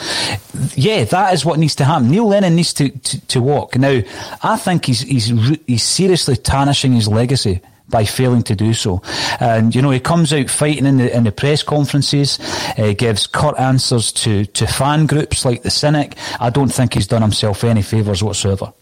[0.74, 2.10] Yeah, that is what needs to happen.
[2.10, 3.76] Neil Lennon needs to, to, to walk.
[3.76, 4.00] Now,
[4.42, 5.26] I think he's, he's,
[5.66, 7.60] he's seriously tarnishing his legacy
[7.94, 9.00] by failing to do so.
[9.38, 12.40] And you know, he comes out fighting in the in the press conferences,
[12.76, 16.16] uh, gives curt answers to to fan groups like the Cynic.
[16.40, 18.72] I don't think he's done himself any favours whatsoever.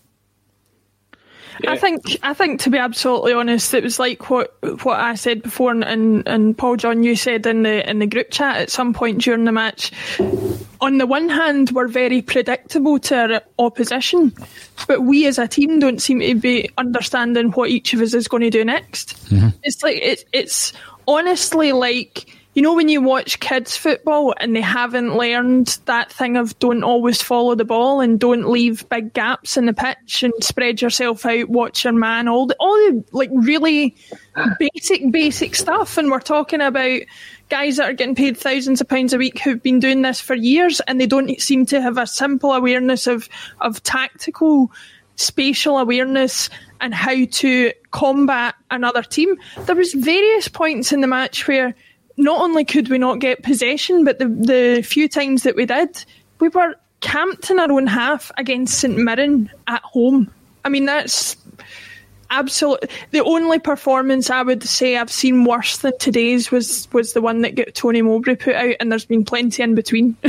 [1.67, 5.43] I think I think to be absolutely honest, it was like what what I said
[5.43, 8.71] before, and, and, and Paul John, you said in the in the group chat at
[8.71, 9.93] some point during the match.
[10.81, 14.33] On the one hand, we're very predictable to our opposition,
[14.89, 18.29] but we as a team don't seem to be understanding what each of us is
[18.29, 19.17] going to do next.
[19.31, 19.49] Mm-hmm.
[19.63, 20.73] It's like it, it's
[21.07, 26.37] honestly like you know when you watch kids football and they haven't learned that thing
[26.37, 30.33] of don't always follow the ball and don't leave big gaps in the pitch and
[30.41, 33.95] spread yourself out watch your man all the all the like really
[34.59, 35.97] basic basic stuff.
[35.97, 37.01] And we're talking about
[37.49, 40.35] guys that are getting paid thousands of pounds a week who've been doing this for
[40.35, 43.29] years and they don't seem to have a simple awareness of
[43.61, 44.71] of tactical
[45.17, 46.49] spatial awareness
[46.81, 49.37] and how to combat another team.
[49.67, 51.75] There was various points in the match where
[52.23, 56.05] not only could we not get possession, but the, the few times that we did,
[56.41, 60.33] we were camped in our own half against St Mirren at home.
[60.65, 61.37] I mean, that's
[62.31, 62.91] absolute.
[63.11, 67.43] The only performance I would say I've seen worse than today's was was the one
[67.43, 70.17] that got Tony Mowbray put out, and there's been plenty in between.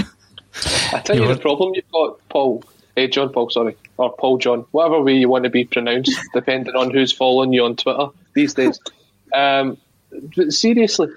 [0.94, 2.64] I tell you, the problem you've got, Paul,
[2.98, 6.76] eh, John Paul, sorry, or Paul John, whatever way you want to be pronounced, depending
[6.76, 8.80] on who's following you on Twitter these days.
[9.34, 9.78] Um,
[10.50, 11.08] seriously,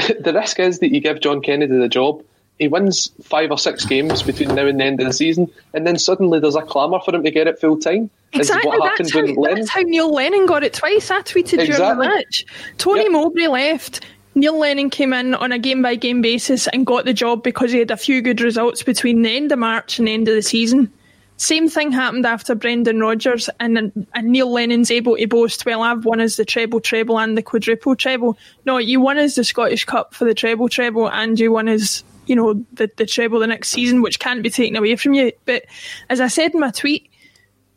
[0.20, 2.22] the risk is that you give John Kennedy the job,
[2.60, 5.86] he wins five or six games between now and the end of the season, and
[5.86, 8.10] then suddenly there's a clamour for him to get it full time.
[8.34, 9.22] Exactly, that's how,
[9.54, 11.10] that's how, Neil Lennon got it twice.
[11.10, 11.66] I tweeted exactly.
[11.76, 12.44] during the match.
[12.76, 13.12] Tony yep.
[13.12, 14.06] Mowbray left.
[14.34, 17.72] Neil Lennon came in on a game by game basis and got the job because
[17.72, 20.34] he had a few good results between the end of March and the end of
[20.34, 20.92] the season.
[21.40, 26.04] Same thing happened after Brendan Rodgers, and, and Neil Lennon's able to boast, well, I've
[26.04, 28.36] won as the treble treble and the quadruple treble.
[28.66, 32.04] No, you won as the Scottish Cup for the treble treble, and you won as
[32.26, 35.32] you know the, the treble the next season, which can't be taken away from you.
[35.46, 35.64] But
[36.10, 37.10] as I said in my tweet,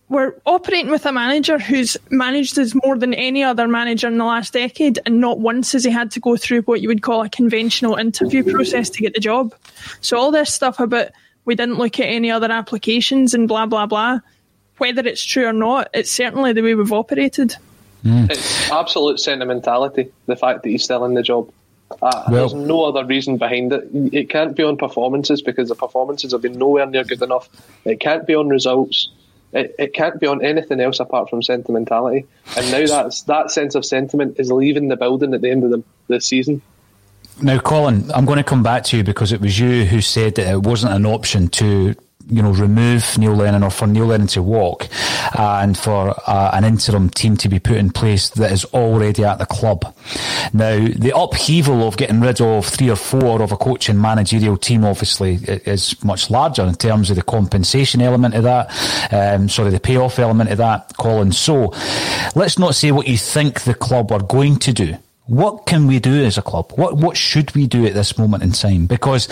[0.09, 4.25] we're operating with a manager who's managed as more than any other manager in the
[4.25, 7.21] last decade, and not once has he had to go through what you would call
[7.21, 9.55] a conventional interview process to get the job.
[10.01, 11.11] So all this stuff about
[11.45, 14.19] we didn't look at any other applications and blah blah blah.
[14.77, 17.55] Whether it's true or not, it's certainly the way we've operated.
[18.03, 18.29] Mm.
[18.29, 20.11] It's absolute sentimentality.
[20.25, 21.51] The fact that he's still in the job.
[22.01, 23.87] Uh, well, there's no other reason behind it.
[24.11, 27.47] It can't be on performances because the performances have been nowhere near good enough.
[27.85, 29.09] It can't be on results.
[29.53, 32.25] It, it can't be on anything else apart from sentimentality.
[32.57, 35.69] And now that's that sense of sentiment is leaving the building at the end of
[35.69, 36.61] the, the season.
[37.41, 40.35] Now, Colin, I'm going to come back to you because it was you who said
[40.35, 41.95] that it wasn't an option to
[42.29, 44.87] you know, remove Neil Lennon or for Neil Lennon to walk
[45.37, 49.39] and for uh, an interim team to be put in place that is already at
[49.39, 49.93] the club.
[50.53, 54.57] Now, the upheaval of getting rid of three or four of a coach and managerial
[54.57, 58.69] team obviously is much larger in terms of the compensation element of that,
[59.11, 61.31] um, sorry, the payoff element of that, Colin.
[61.31, 61.73] So
[62.35, 65.99] let's not say what you think the club are going to do What can we
[65.99, 66.73] do as a club?
[66.75, 68.87] What what should we do at this moment in time?
[68.87, 69.27] Because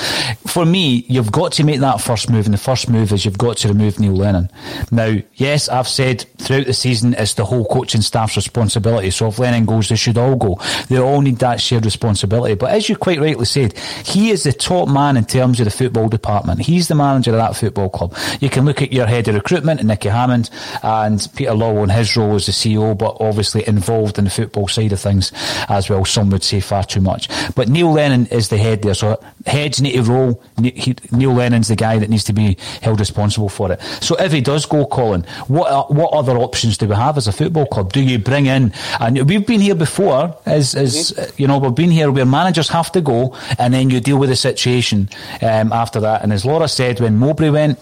[0.47, 3.37] for me, you've got to make that first move, and the first move is you've
[3.37, 4.49] got to remove Neil Lennon.
[4.89, 9.11] Now, yes, I've said throughout the season it's the whole coaching staff's responsibility.
[9.11, 10.61] So if Lennon goes, they should all go.
[10.87, 12.55] They all need that shared responsibility.
[12.55, 15.71] But as you quite rightly said, he is the top man in terms of the
[15.71, 16.61] football department.
[16.61, 18.15] He's the manager of that football club.
[18.39, 20.51] You can look at your head of recruitment, Nicky Hammond,
[20.83, 24.69] and Peter Lawwell in his role as the CEO, but obviously involved in the football
[24.69, 25.33] side of things
[25.81, 26.05] as well.
[26.05, 27.27] Some would say far too much.
[27.55, 30.43] But Neil Lennon is the head there, so heads need to roll.
[30.57, 33.81] Neil Lennon's the guy that needs to be held responsible for it.
[34.01, 37.31] So if he does go, Colin, what what other options do we have as a
[37.31, 37.91] football club?
[37.93, 38.73] Do you bring in?
[38.99, 40.93] And we've been here before, as as
[41.37, 44.29] you know, we've been here where managers have to go, and then you deal with
[44.29, 45.09] the situation
[45.41, 46.21] um, after that.
[46.23, 47.79] And as Laura said, when Mowbray went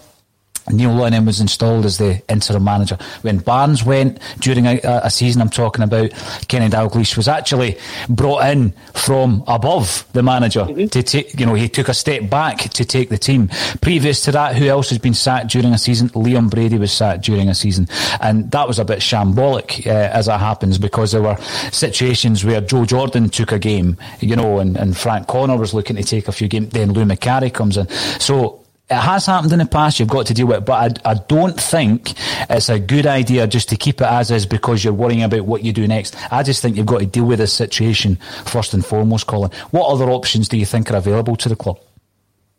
[0.68, 2.98] Neil Lennon was installed as the interim manager.
[3.22, 6.10] When Barnes went during a, a season I'm talking about,
[6.48, 10.86] Kenny Dalglish was actually brought in from above the manager mm-hmm.
[10.86, 13.48] to take, you know, he took a step back to take the team.
[13.80, 16.08] Previous to that, who else has been sacked during a season?
[16.10, 17.88] Liam Brady was sacked during a season.
[18.20, 21.36] And that was a bit shambolic, uh, as it happens, because there were
[21.72, 25.96] situations where Joe Jordan took a game, you know, and, and Frank Connor was looking
[25.96, 27.88] to take a few games, then Lou Macari comes in.
[28.20, 28.59] So
[28.90, 30.00] it has happened in the past.
[30.00, 32.14] You've got to deal with it, but I, I, don't think
[32.50, 35.62] it's a good idea just to keep it as is because you're worrying about what
[35.62, 36.16] you do next.
[36.32, 39.52] I just think you've got to deal with this situation first and foremost, Colin.
[39.70, 41.78] What other options do you think are available to the club?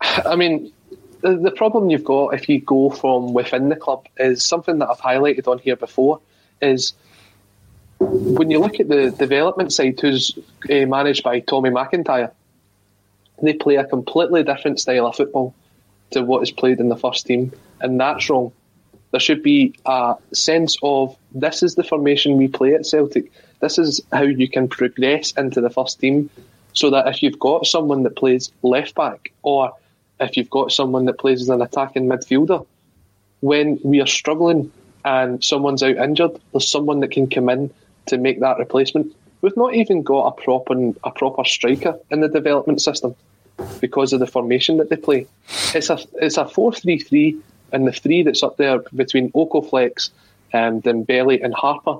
[0.01, 0.71] I mean,
[1.19, 4.89] the, the problem you've got if you go from within the club is something that
[4.89, 6.21] I've highlighted on here before.
[6.61, 6.93] Is
[7.99, 10.37] when you look at the development side, who's
[10.69, 12.31] uh, managed by Tommy McIntyre,
[13.41, 15.55] they play a completely different style of football
[16.11, 18.51] to what is played in the first team, and that's wrong.
[19.11, 23.31] There should be a sense of this is the formation we play at Celtic.
[23.59, 26.29] This is how you can progress into the first team,
[26.73, 29.71] so that if you've got someone that plays left back, or
[30.19, 32.65] if you've got someone that plays as an attacking midfielder,
[33.41, 34.71] when we are struggling
[35.03, 37.71] and someone's out injured, there's someone that can come in
[38.05, 39.13] to make that replacement.
[39.41, 43.15] We've not even got a proper a proper striker in the development system
[43.79, 45.27] because of the formation that they play.
[45.73, 47.37] It's a it's a four three three,
[47.71, 50.09] and the three that's up there between Okoflex,
[50.53, 51.97] and um, Dembele and Harper,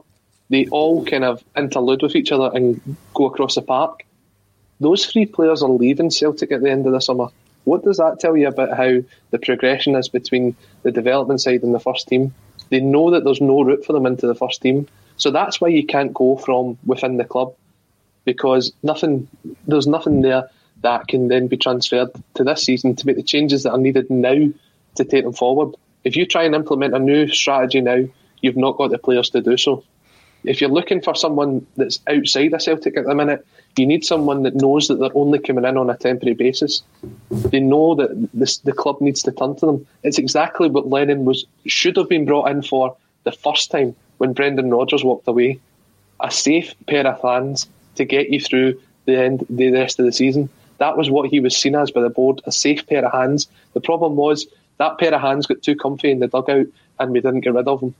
[0.50, 4.06] they all kind of interlude with each other and go across the park.
[4.80, 7.28] Those three players are leaving Celtic at the end of the summer.
[7.63, 8.97] What does that tell you about how
[9.30, 12.34] the progression is between the development side and the first team?
[12.69, 14.88] They know that there's no route for them into the first team.
[15.17, 17.54] So that's why you can't go from within the club
[18.26, 19.28] because nothing
[19.67, 20.50] there's nothing there
[20.82, 24.10] that can then be transferred to this season to make the changes that are needed
[24.10, 24.50] now
[24.96, 25.76] to take them forward.
[26.04, 28.06] If you try and implement a new strategy now,
[28.41, 29.84] you've not got the players to do so.
[30.44, 33.46] If you're looking for someone that's outside of Celtic at the minute,
[33.78, 36.82] you need someone that knows that they're only coming in on a temporary basis.
[37.30, 39.88] They know that this, the club needs to turn to them.
[40.04, 44.34] It's exactly what Lennon was should have been brought in for the first time when
[44.34, 45.60] Brendan Rodgers walked away.
[46.20, 50.12] A safe pair of hands to get you through the end the rest of the
[50.12, 50.50] season.
[50.82, 53.48] That was what he was seen as by the board, a safe pair of hands.
[53.74, 54.48] The problem was
[54.80, 56.65] that pair of hands got too comfy in the dugout
[56.98, 57.94] and we didn't get rid of them.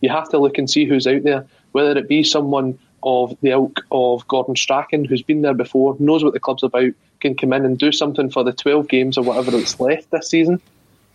[0.00, 3.50] You have to look and see who's out there, whether it be someone of the
[3.50, 7.52] ilk of Gordon Strachan, who's been there before, knows what the club's about, can come
[7.52, 10.60] in and do something for the 12 games or whatever that's left this season,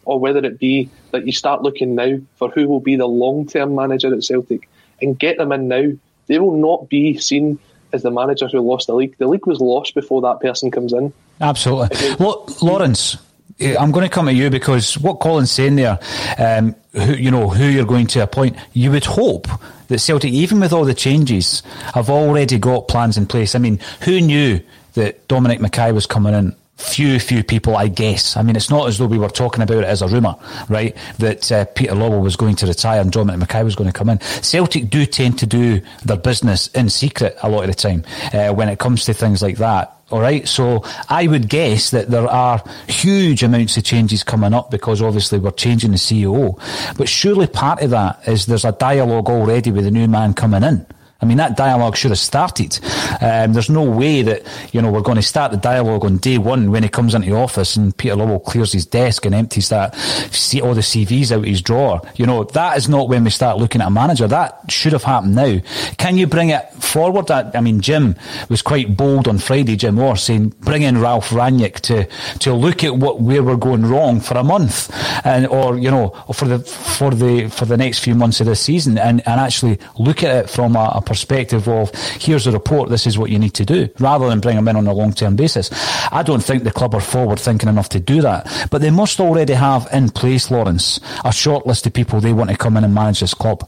[0.03, 3.47] or whether it be that you start looking now for who will be the long
[3.47, 4.67] term manager at Celtic
[5.01, 5.93] and get them in now.
[6.27, 7.57] They will not be seen
[7.93, 9.17] is the manager who lost the league.
[9.17, 11.13] The league was lost before that person comes in.
[11.41, 12.15] Absolutely.
[12.61, 13.17] Lawrence,
[13.59, 15.99] eh, I'm going to come at you because what Colin's saying there,
[16.37, 19.47] um, who, you know, who you're going to appoint, you would hope
[19.87, 23.55] that Celtic, even with all the changes, have already got plans in place.
[23.55, 24.59] I mean, who knew
[24.93, 28.37] that Dominic McKay was coming in few, few people, I guess.
[28.37, 30.35] I mean, it's not as though we were talking about it as a rumour,
[30.69, 30.95] right?
[31.17, 34.09] That uh, Peter Lawwell was going to retire and Dominic McKay was going to come
[34.09, 34.19] in.
[34.19, 38.53] Celtic do tend to do their business in secret a lot of the time uh,
[38.53, 39.95] when it comes to things like that.
[40.11, 44.71] All right, so I would guess that there are huge amounts of changes coming up
[44.71, 46.57] because obviously we're changing the CEO.
[46.97, 50.63] But surely part of that is there's a dialogue already with the new man coming
[50.63, 50.83] in.
[51.21, 52.79] I mean, that dialogue should have started.
[53.21, 56.37] Um, there's no way that, you know, we're going to start the dialogue on day
[56.37, 59.69] one when he comes into the office and Peter Lawwell clears his desk and empties
[59.69, 59.95] that,
[60.31, 62.01] see all the CVs out of his drawer.
[62.15, 64.27] You know, that is not when we start looking at a manager.
[64.27, 65.59] That should have happened now.
[65.97, 67.27] Can you bring it forward?
[67.27, 68.15] That I mean, Jim
[68.47, 72.05] was quite bold on Friday, Jim Moore, saying bring in Ralf Rangnick to,
[72.39, 74.89] to look at what, where we're going wrong for a month
[75.25, 78.61] and, or, you know, for the, for the, for the next few months of this
[78.61, 82.89] season and, and actually look at it from a, a perspective of here's a report,
[82.89, 85.11] this is what you need to do, rather than bring them in on a long
[85.11, 85.69] term basis.
[86.11, 89.19] I don't think the club are forward thinking enough to do that, but they must
[89.19, 92.83] already have in place, Lawrence, a short list of people they want to come in
[92.83, 93.67] and manage this club.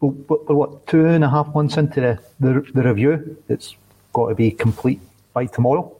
[0.00, 3.38] Well, we're what two and a half months into the, the, the review.
[3.48, 3.76] It's
[4.12, 5.00] got to be complete
[5.32, 5.96] by tomorrow.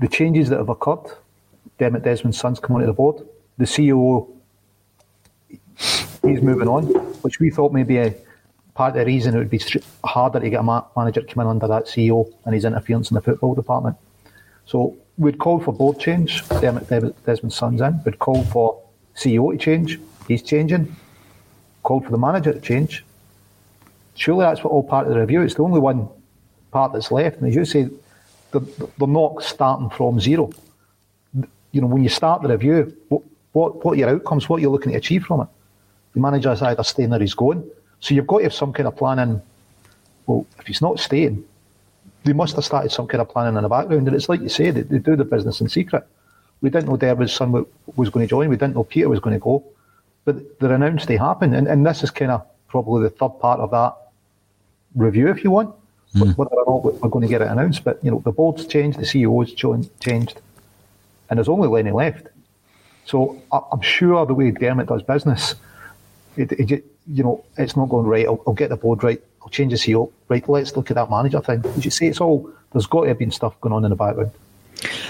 [0.00, 1.06] The changes that have occurred,
[1.78, 3.24] Dermot Desmond's son's come onto the board.
[3.56, 4.28] The CEO,
[5.78, 6.86] he's moving on,
[7.22, 8.14] which we thought maybe a
[8.74, 9.60] part of the reason it would be
[10.04, 13.20] harder to get a ma- manager in under that CEO and his interference in the
[13.20, 13.96] football department.
[14.66, 16.46] So we'd call for board change.
[16.48, 18.00] Desmond's son's in.
[18.04, 18.82] We'd call for
[19.14, 20.00] CEO to change.
[20.28, 20.94] He's changing.
[21.82, 23.04] Called for the manager to change.
[24.14, 25.42] Surely that's what all part of the review.
[25.42, 26.08] It's the only one
[26.70, 27.38] part that's left.
[27.38, 27.88] And as you say,
[28.52, 28.60] they're,
[28.98, 30.50] they're not starting from zero.
[31.72, 34.48] You know, when you start the review, what, what, what are your outcomes?
[34.48, 35.48] What are you looking to achieve from it?
[36.14, 37.68] The manager is either staying or he's going.
[38.02, 39.40] So you've got to have some kind of planning.
[40.26, 41.44] Well, if he's not staying,
[42.24, 44.08] they must have started some kind of planning in the background.
[44.08, 46.04] And it's like you say, they, they do the business in secret.
[46.60, 47.64] We didn't know Derby's son
[47.96, 48.48] was going to join.
[48.48, 49.64] We didn't know Peter was going to go.
[50.24, 51.54] But they're announced they happen.
[51.54, 53.94] And, and this is kind of probably the third part of that
[54.96, 55.72] review, if you want,
[56.14, 56.36] mm.
[56.36, 57.84] whether or not we're going to get it announced.
[57.84, 59.54] But, you know, the board's changed, the CEO's
[60.00, 60.40] changed,
[61.30, 62.26] and there's only Lenny left.
[63.04, 65.54] So I'm sure the way Dermot does business,
[66.36, 68.26] it, it, you know, it's not going right.
[68.26, 69.22] I'll, I'll, get the board right.
[69.42, 70.10] I'll change the CEO.
[70.28, 71.64] Right, let's look at that manager thing.
[71.76, 73.96] As you say, it's all, there's got to have been stuff going on in the
[73.96, 74.30] background.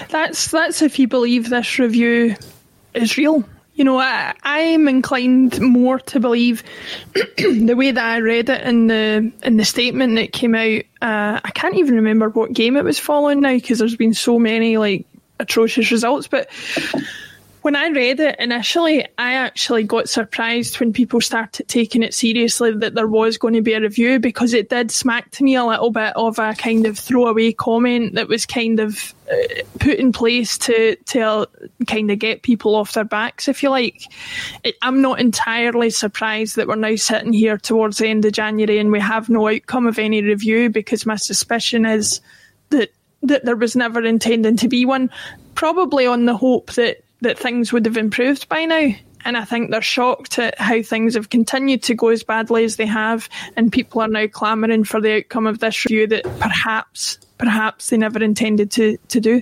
[0.09, 2.35] That's, that's if you believe this review
[2.93, 3.43] is real.
[3.75, 6.63] You know, I, I'm inclined more to believe
[7.13, 10.83] the way that I read it in the in the statement that came out.
[11.01, 14.37] Uh, I can't even remember what game it was following now because there's been so
[14.37, 15.07] many like
[15.39, 16.27] atrocious results.
[16.27, 16.51] But
[17.63, 22.73] when I read it initially, I actually got surprised when people started taking it seriously
[22.73, 25.63] that there was going to be a review because it did smack to me a
[25.63, 30.11] little bit of a kind of throwaway comment that was kind of uh, put in
[30.11, 31.45] place to to uh,
[31.87, 34.03] kind of get people off their backs, if you like.
[34.81, 38.91] I'm not entirely surprised that we're now sitting here towards the end of January and
[38.91, 42.19] we have no outcome of any review because my suspicion is
[42.71, 42.91] that
[43.21, 45.09] that there was never intending to be one,
[45.55, 48.89] probably on the hope that that things would have improved by now.
[49.25, 52.75] And I think they're shocked at how things have continued to go as badly as
[52.75, 57.19] they have, and people are now clamouring for the outcome of this review that perhaps,
[57.37, 59.41] perhaps they never intended to, to do.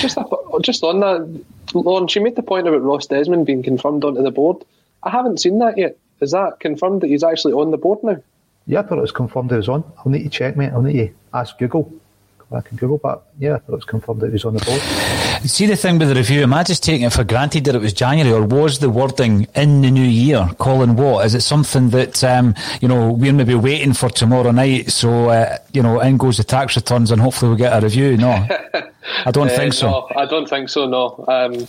[0.00, 0.18] Just,
[0.62, 1.44] just on that,
[1.74, 4.64] Lauren, she made the point about Ross Desmond being confirmed onto the board.
[5.02, 5.98] I haven't seen that yet.
[6.20, 8.22] Is that confirmed that he's actually on the board now?
[8.66, 9.84] Yeah, I thought it was confirmed he was on.
[9.98, 10.72] I'll need to check, mate.
[10.72, 11.92] I'll need to ask Google.
[12.52, 14.64] I can Google, but yeah, I thought it was confirmed that he was on the
[14.64, 14.80] board.
[15.50, 17.80] See the thing with the review, am I just taking it for granted that it
[17.80, 20.48] was January, or was the wording in the new year?
[20.58, 21.26] Colin, what?
[21.26, 25.58] Is it something that, um, you know, we're maybe waiting for tomorrow night, so, uh,
[25.72, 28.16] you know, in goes the tax returns and hopefully we'll get a review?
[28.16, 28.46] No,
[29.24, 29.90] I don't uh, think so.
[29.90, 31.24] No, I don't think so, no.
[31.26, 31.66] Um,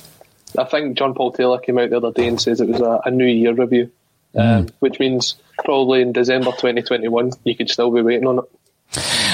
[0.57, 3.01] I think John Paul Taylor came out the other day and says it was a,
[3.05, 3.91] a new year review,
[4.35, 4.71] um, mm.
[4.79, 8.45] which means probably in December 2021 you could still be waiting on it.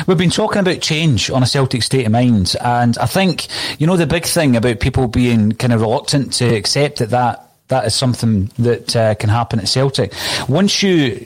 [0.07, 3.47] We've been talking about change on a Celtic state of mind, and I think
[3.79, 7.49] you know the big thing about people being kind of reluctant to accept that that,
[7.69, 10.13] that is something that uh, can happen at Celtic.
[10.49, 11.25] Once you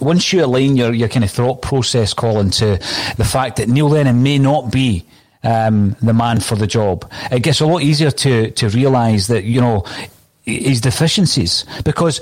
[0.00, 2.78] once you align your, your kind of thought process, Colin, to
[3.16, 5.04] the fact that Neil Lennon may not be
[5.42, 9.44] um, the man for the job, it gets a lot easier to to realise that
[9.44, 9.84] you know
[10.44, 12.20] his deficiencies because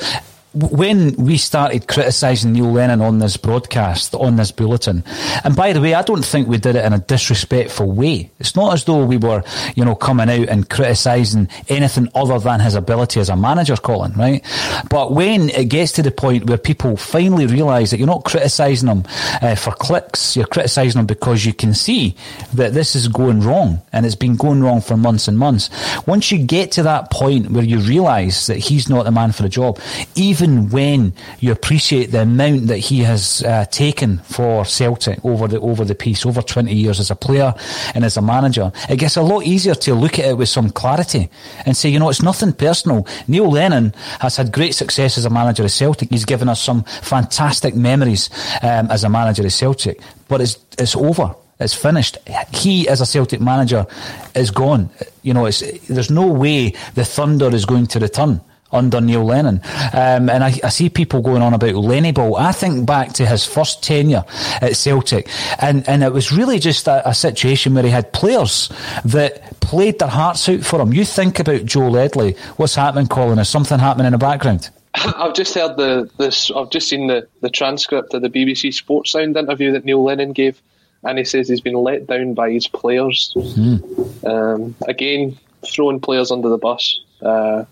[0.56, 5.04] when we started criticising Neil Lennon on this broadcast, on this bulletin,
[5.44, 8.30] and by the way, I don't think we did it in a disrespectful way.
[8.40, 9.42] It's not as though we were,
[9.74, 14.12] you know, coming out and criticising anything other than his ability as a manager, Colin,
[14.12, 14.42] right?
[14.88, 18.88] But when it gets to the point where people finally realise that you're not criticising
[18.88, 19.04] them
[19.42, 22.16] uh, for clicks, you're criticising them because you can see
[22.54, 25.68] that this is going wrong, and it's been going wrong for months and months.
[26.06, 29.42] Once you get to that point where you realise that he's not the man for
[29.42, 29.78] the job,
[30.14, 35.48] even even when you appreciate the amount that he has uh, taken for Celtic over
[35.48, 37.54] the over the piece, over 20 years as a player
[37.94, 40.70] and as a manager, it gets a lot easier to look at it with some
[40.70, 41.28] clarity
[41.64, 43.06] and say, you know, it's nothing personal.
[43.26, 46.10] Neil Lennon has had great success as a manager of Celtic.
[46.10, 48.30] He's given us some fantastic memories
[48.62, 51.34] um, as a manager of Celtic, but it's it's over.
[51.58, 52.18] It's finished.
[52.52, 53.86] He, as a Celtic manager,
[54.34, 54.90] is gone.
[55.22, 58.42] You know, there's no way the Thunder is going to return
[58.72, 59.60] under Neil Lennon.
[59.92, 62.36] Um, and I, I, see people going on about Lenny Ball.
[62.36, 64.24] I think back to his first tenure
[64.60, 65.28] at Celtic,
[65.60, 68.70] and, and it was really just a, a, situation where he had players
[69.04, 70.92] that played their hearts out for him.
[70.92, 72.32] You think about Joe Ledley.
[72.56, 73.38] What's happening, Colin?
[73.38, 74.70] Is something happening in the background?
[74.94, 76.50] I've just heard the this.
[76.50, 80.32] I've just seen the, the transcript of the BBC Sports Sound interview that Neil Lennon
[80.32, 80.60] gave,
[81.04, 83.32] and he says he's been let down by his players.
[83.36, 84.26] Mm.
[84.26, 87.00] Um, again, throwing players under the bus.
[87.20, 87.64] Uh,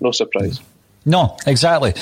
[0.00, 0.60] no surprise.
[1.04, 1.94] No, exactly.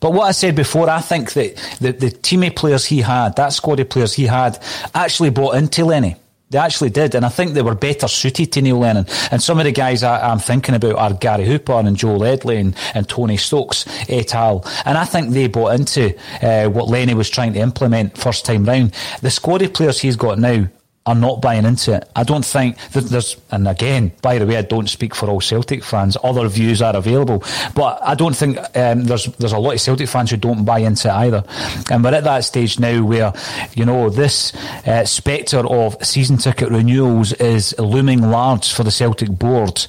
[0.00, 3.52] But what I said before, I think that the, the teammate players he had, that
[3.52, 4.62] squad of players he had,
[4.94, 6.14] actually bought into Lenny.
[6.52, 9.06] They actually did, and I think they were better suited to Neil Lennon.
[9.30, 12.58] And some of the guys I, am thinking about are Gary Hooper and Joe Ledley
[12.58, 14.62] and, and Tony Stokes et al.
[14.84, 18.66] And I think they bought into uh, what Lenny was trying to implement first time
[18.66, 18.94] round.
[19.22, 20.68] The squad of players he's got now
[21.04, 22.08] are not buying into it.
[22.14, 25.40] I don't think that there's, and again, by the way, I don't speak for all
[25.40, 26.16] Celtic fans.
[26.22, 27.42] Other views are available,
[27.74, 30.78] but I don't think um, there's there's a lot of Celtic fans who don't buy
[30.78, 31.44] into it either.
[31.90, 33.32] And we're at that stage now where,
[33.74, 34.54] you know, this
[34.86, 39.84] uh, spectre of season ticket renewals is looming large for the Celtic board.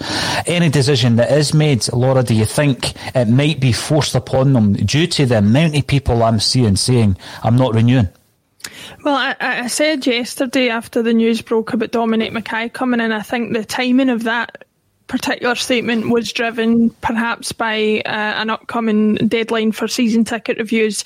[0.48, 4.74] Any decision that is made, Laura, do you think it might be forced upon them
[4.74, 8.10] due to the amount of people I'm seeing saying I'm not renewing?
[9.04, 13.22] Well, I, I, said yesterday after the news broke about Dominic McKay coming in, I
[13.22, 14.66] think the timing of that
[15.08, 21.04] particular statement was driven perhaps by uh, an upcoming deadline for season ticket reviews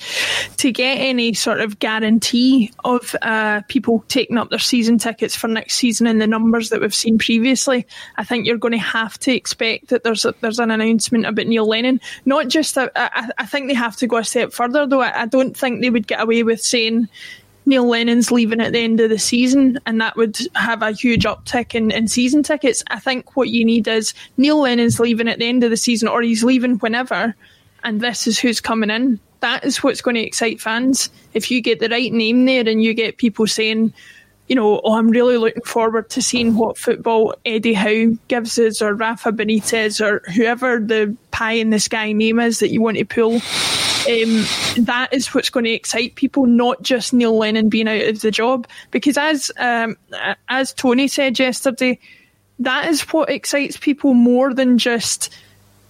[0.56, 5.48] to get any sort of guarantee of uh, people taking up their season tickets for
[5.48, 7.86] next season in the numbers that we've seen previously.
[8.16, 11.46] I think you're going to have to expect that there's a, there's an announcement about
[11.46, 12.00] Neil Lennon.
[12.24, 15.02] Not just I think they have to go a step further though.
[15.02, 17.08] I, I don't think they would get away with saying
[17.68, 21.24] Neil Lennon's leaving at the end of the season, and that would have a huge
[21.24, 22.82] uptick in, in season tickets.
[22.88, 26.08] I think what you need is Neil Lennon's leaving at the end of the season,
[26.08, 27.34] or he's leaving whenever,
[27.84, 29.20] and this is who's coming in.
[29.40, 31.10] That is what's going to excite fans.
[31.34, 33.92] If you get the right name there and you get people saying,
[34.48, 38.80] you know, oh, I'm really looking forward to seeing what football Eddie Howe gives us,
[38.80, 42.96] or Rafa Benitez, or whoever the pie in the sky name is that you want
[42.96, 43.40] to pull.
[44.08, 44.44] Um,
[44.84, 48.30] that is what's going to excite people, not just Neil Lennon being out of the
[48.30, 48.66] job.
[48.90, 49.96] Because as um,
[50.48, 51.98] as Tony said yesterday,
[52.60, 55.32] that is what excites people more than just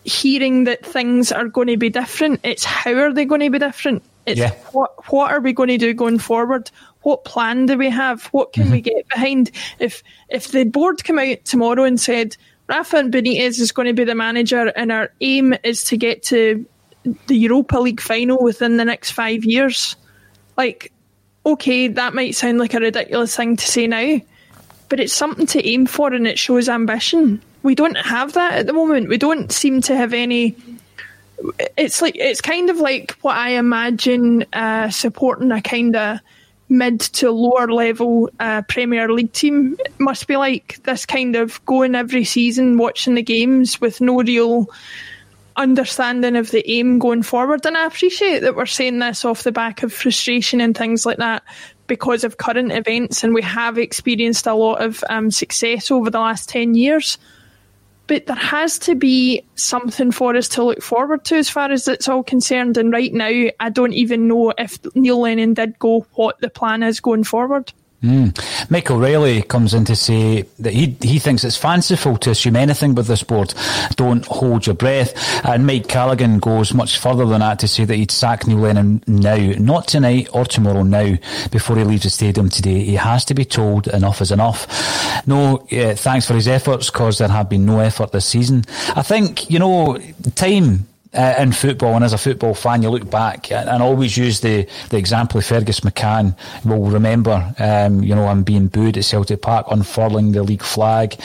[0.05, 2.41] hearing that things are going to be different.
[2.43, 4.03] It's how are they going to be different?
[4.27, 4.51] It's yeah.
[4.73, 6.71] what what are we going to do going forward?
[7.03, 8.27] What plan do we have?
[8.27, 8.73] What can mm-hmm.
[8.73, 9.51] we get behind?
[9.79, 12.37] If if the board come out tomorrow and said
[12.69, 16.23] Rafa and Benitez is going to be the manager and our aim is to get
[16.25, 16.67] to
[17.27, 19.97] the Europa League final within the next five years,
[20.57, 20.93] like
[21.47, 24.21] okay, that might sound like a ridiculous thing to say now,
[24.89, 27.41] but it's something to aim for and it shows ambition.
[27.63, 29.09] We don't have that at the moment.
[29.09, 30.57] We don't seem to have any
[31.77, 36.19] it's like it's kind of like what I imagine uh, supporting a kind of
[36.69, 40.83] mid to lower level uh, Premier League team must be like.
[40.85, 44.69] This kind of going every season, watching the games with no real
[45.59, 47.67] understanding of the aim going forward.
[47.67, 51.19] And I appreciate that we're saying this off the back of frustration and things like
[51.19, 51.43] that
[51.87, 56.21] because of current events, and we have experienced a lot of um, success over the
[56.21, 57.19] last 10 years
[58.09, 61.87] but there has to be something for us to look forward to as far as
[61.87, 62.79] it's all concerned.
[62.79, 66.83] And right now, I don't even know if Neil Lennon did go what the plan
[66.83, 67.71] is going forward.
[68.03, 68.71] Mm.
[68.71, 72.95] Michael Riley comes in to say that he he thinks it's fanciful to assume anything
[72.95, 73.53] with this board.
[73.97, 75.15] Don't hold your breath.
[75.45, 79.03] And Mike Callaghan goes much further than that to say that he'd sack Neil Lennon
[79.09, 81.17] now, not tonight or tomorrow now,
[81.51, 82.85] before he leaves the stadium today.
[82.85, 85.27] He has to be told enough is enough.
[85.27, 88.65] No, thanks for his efforts, because there have been no effort this season.
[88.95, 89.99] I think, you know,
[90.37, 94.17] time uh, in football, and as a football fan, you look back and, and always
[94.17, 96.37] use the, the example of Fergus McCann.
[96.65, 101.17] We'll remember, um, you know, him being booed at Celtic Park, unfurling the league flag.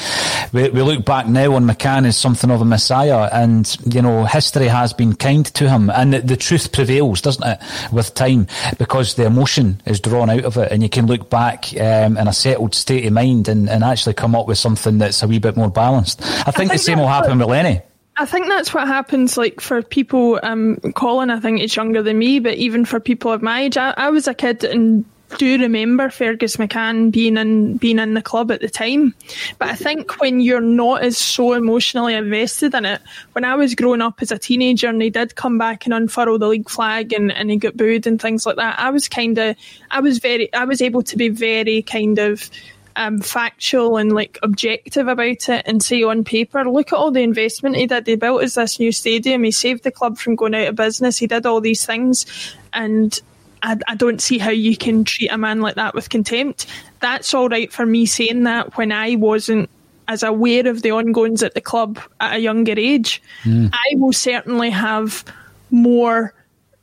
[0.53, 4.25] We, we look back now on McCann as something of a messiah, and you know,
[4.25, 7.59] history has been kind to him, and the, the truth prevails, doesn't it,
[7.91, 11.73] with time, because the emotion is drawn out of it, and you can look back
[11.79, 15.23] um, in a settled state of mind and, and actually come up with something that's
[15.23, 16.21] a wee bit more balanced.
[16.21, 17.81] I think, I think the same will happen with Lenny.
[18.16, 19.38] I think that's what happens.
[19.38, 23.32] Like for people, um, Colin, I think it's younger than me, but even for people
[23.32, 25.05] of my age, I, I was a kid and
[25.38, 29.14] do remember Fergus McCann being in being in the club at the time.
[29.57, 33.01] But I think when you're not as so emotionally invested in it,
[33.34, 36.38] when I was growing up as a teenager and he did come back and unfurl
[36.38, 39.38] the league flag and, and he got booed and things like that, I was kind
[39.38, 39.55] of
[39.89, 42.49] I was very I was able to be very kind of
[42.96, 47.22] um, factual and like objective about it and say on paper, look at all the
[47.22, 48.08] investment he did.
[48.08, 49.44] He built us this new stadium.
[49.44, 51.18] He saved the club from going out of business.
[51.18, 52.26] He did all these things,
[52.74, 53.20] and
[53.62, 56.68] I, I don't see how you can treat a man like that with contempt.
[57.00, 59.70] That's all right for me saying that when I wasn't
[60.08, 63.22] as aware of the ongoings at the club at a younger age.
[63.44, 63.70] Mm.
[63.74, 65.24] I will certainly have
[65.72, 66.34] more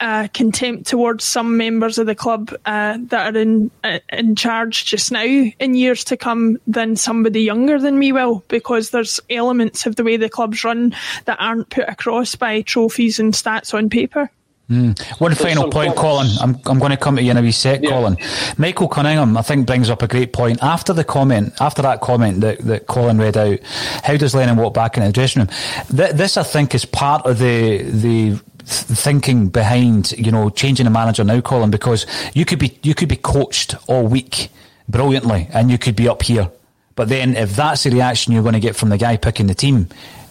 [0.01, 4.85] uh, contempt towards some members of the club uh, that are in uh, in charge
[4.85, 9.87] just now in years to come than somebody younger than me will, because there's elements
[9.87, 10.95] of the way the club's run
[11.27, 14.31] that aren't put across by trophies and stats on paper.
[14.71, 15.01] Mm.
[15.21, 16.29] One final point, Colin.
[16.41, 17.91] I'm, I'm going to come to you in a wee sec, yeah.
[17.91, 18.17] Colin.
[18.57, 20.63] Michael Cunningham, I think, brings up a great point.
[20.63, 23.59] After the comment, after that comment that, that Colin read out,
[24.05, 25.51] how does Lennon walk back in the dressing room?
[25.89, 28.39] Th- this, I think, is part of the the
[28.71, 33.09] thinking behind you know changing the manager now, Colin, because you could be you could
[33.09, 34.51] be coached all week
[34.89, 36.51] brilliantly, and you could be up here.
[36.97, 39.55] But then, if that's the reaction you're going to get from the guy picking the
[39.55, 39.89] team,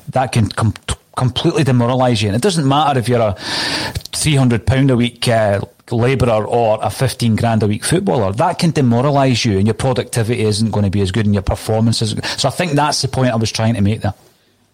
[0.10, 0.74] that can come
[1.20, 2.30] completely demoralise you.
[2.30, 5.60] And it doesn't matter if you're a £300 a week uh,
[5.92, 8.32] labourer or a 15 grand a week footballer.
[8.32, 11.44] That can demoralise you and your productivity isn't going to be as good and your
[11.44, 14.14] performance is So I think that's the point I was trying to make there.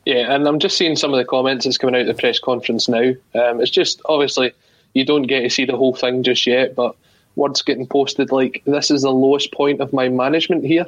[0.05, 2.39] Yeah, and I'm just seeing some of the comments that's coming out of the press
[2.39, 3.13] conference now.
[3.33, 4.53] Um, it's just obviously
[4.93, 6.95] you don't get to see the whole thing just yet, but
[7.35, 10.85] words getting posted like this is the lowest point of my management here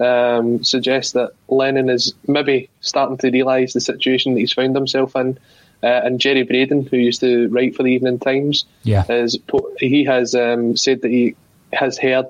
[0.00, 5.14] um, suggests that Lennon is maybe starting to realise the situation that he's found himself
[5.16, 5.38] in.
[5.82, 9.04] Uh, and Jerry Braden, who used to write for the Evening Times, yeah.
[9.08, 9.38] is
[9.78, 11.36] he has um, said that he
[11.72, 12.26] has heard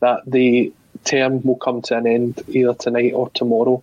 [0.00, 0.72] that the
[1.04, 3.80] term will come to an end either tonight or tomorrow.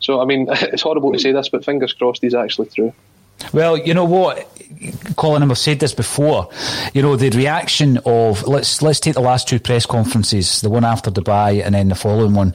[0.00, 2.92] So, I mean, it's horrible to say this, but fingers crossed he's actually true.
[3.52, 4.46] Well, you know what,
[5.16, 6.48] Colin, I've said this before.
[6.94, 10.84] You know the reaction of let's let's take the last two press conferences, the one
[10.84, 12.52] after Dubai and then the following one,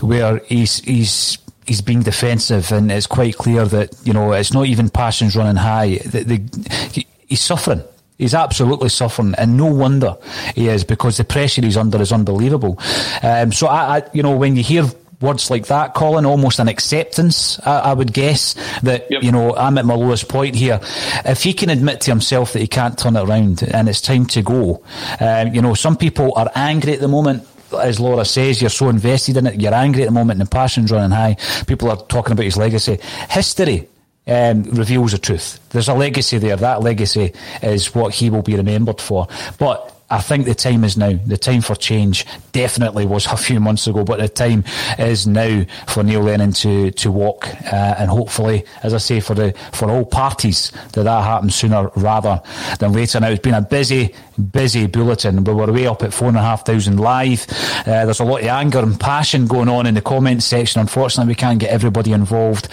[0.00, 4.66] where he's he's he's being defensive, and it's quite clear that you know it's not
[4.66, 5.98] even passions running high.
[5.98, 7.82] The, the, he's suffering.
[8.18, 10.16] He's absolutely suffering, and no wonder
[10.54, 12.78] he is because the pressure he's under is unbelievable.
[13.22, 14.84] Um, so, I, I, you know, when you hear
[15.22, 19.22] words like that, Colin, almost an acceptance, I, I would guess, that, yep.
[19.22, 20.80] you know, I'm at my lowest point here.
[21.24, 24.26] If he can admit to himself that he can't turn it around and it's time
[24.26, 24.82] to go,
[25.20, 27.46] um, you know, some people are angry at the moment
[27.80, 30.50] as Laura says, you're so invested in it, you're angry at the moment, and the
[30.50, 31.36] passion's running high.
[31.66, 32.98] People are talking about his legacy.
[33.30, 33.88] History
[34.26, 35.58] um, reveals the truth.
[35.70, 36.56] There's a legacy there.
[36.56, 39.26] That legacy is what he will be remembered for.
[39.58, 41.18] But I think the time is now.
[41.24, 44.62] The time for change definitely was a few months ago, but the time
[44.98, 49.32] is now for Neil Lennon to to walk, uh, and hopefully, as I say, for
[49.32, 52.42] the for all parties that that happens sooner rather
[52.78, 53.20] than later.
[53.20, 54.14] Now it's been a busy,
[54.50, 55.44] busy bulletin.
[55.44, 57.46] We were way up at four and a half thousand live.
[57.86, 60.82] Uh, there's a lot of anger and passion going on in the comments section.
[60.82, 62.68] Unfortunately, we can't get everybody involved,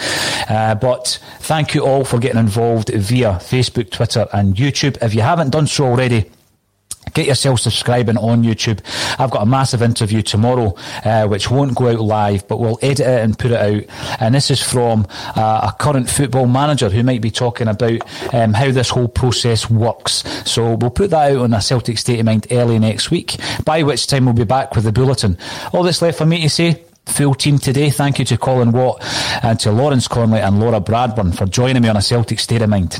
[0.49, 4.97] uh, but thank you all for getting involved via Facebook, Twitter, and YouTube.
[5.01, 6.29] If you haven't done so already
[7.13, 8.79] Get yourself subscribing on YouTube.
[9.19, 13.01] I've got a massive interview tomorrow, uh, which won't go out live, but we'll edit
[13.01, 13.83] it and put it out.
[14.19, 18.53] And this is from uh, a current football manager who might be talking about um,
[18.53, 20.23] how this whole process works.
[20.49, 23.83] So we'll put that out on a Celtic State of Mind early next week, by
[23.83, 25.37] which time we'll be back with the bulletin.
[25.73, 27.89] All that's left for me to say full team today.
[27.89, 29.03] Thank you to Colin Watt
[29.43, 32.69] and to Lawrence Connolly and Laura Bradburn for joining me on a Celtic State of
[32.69, 32.99] Mind.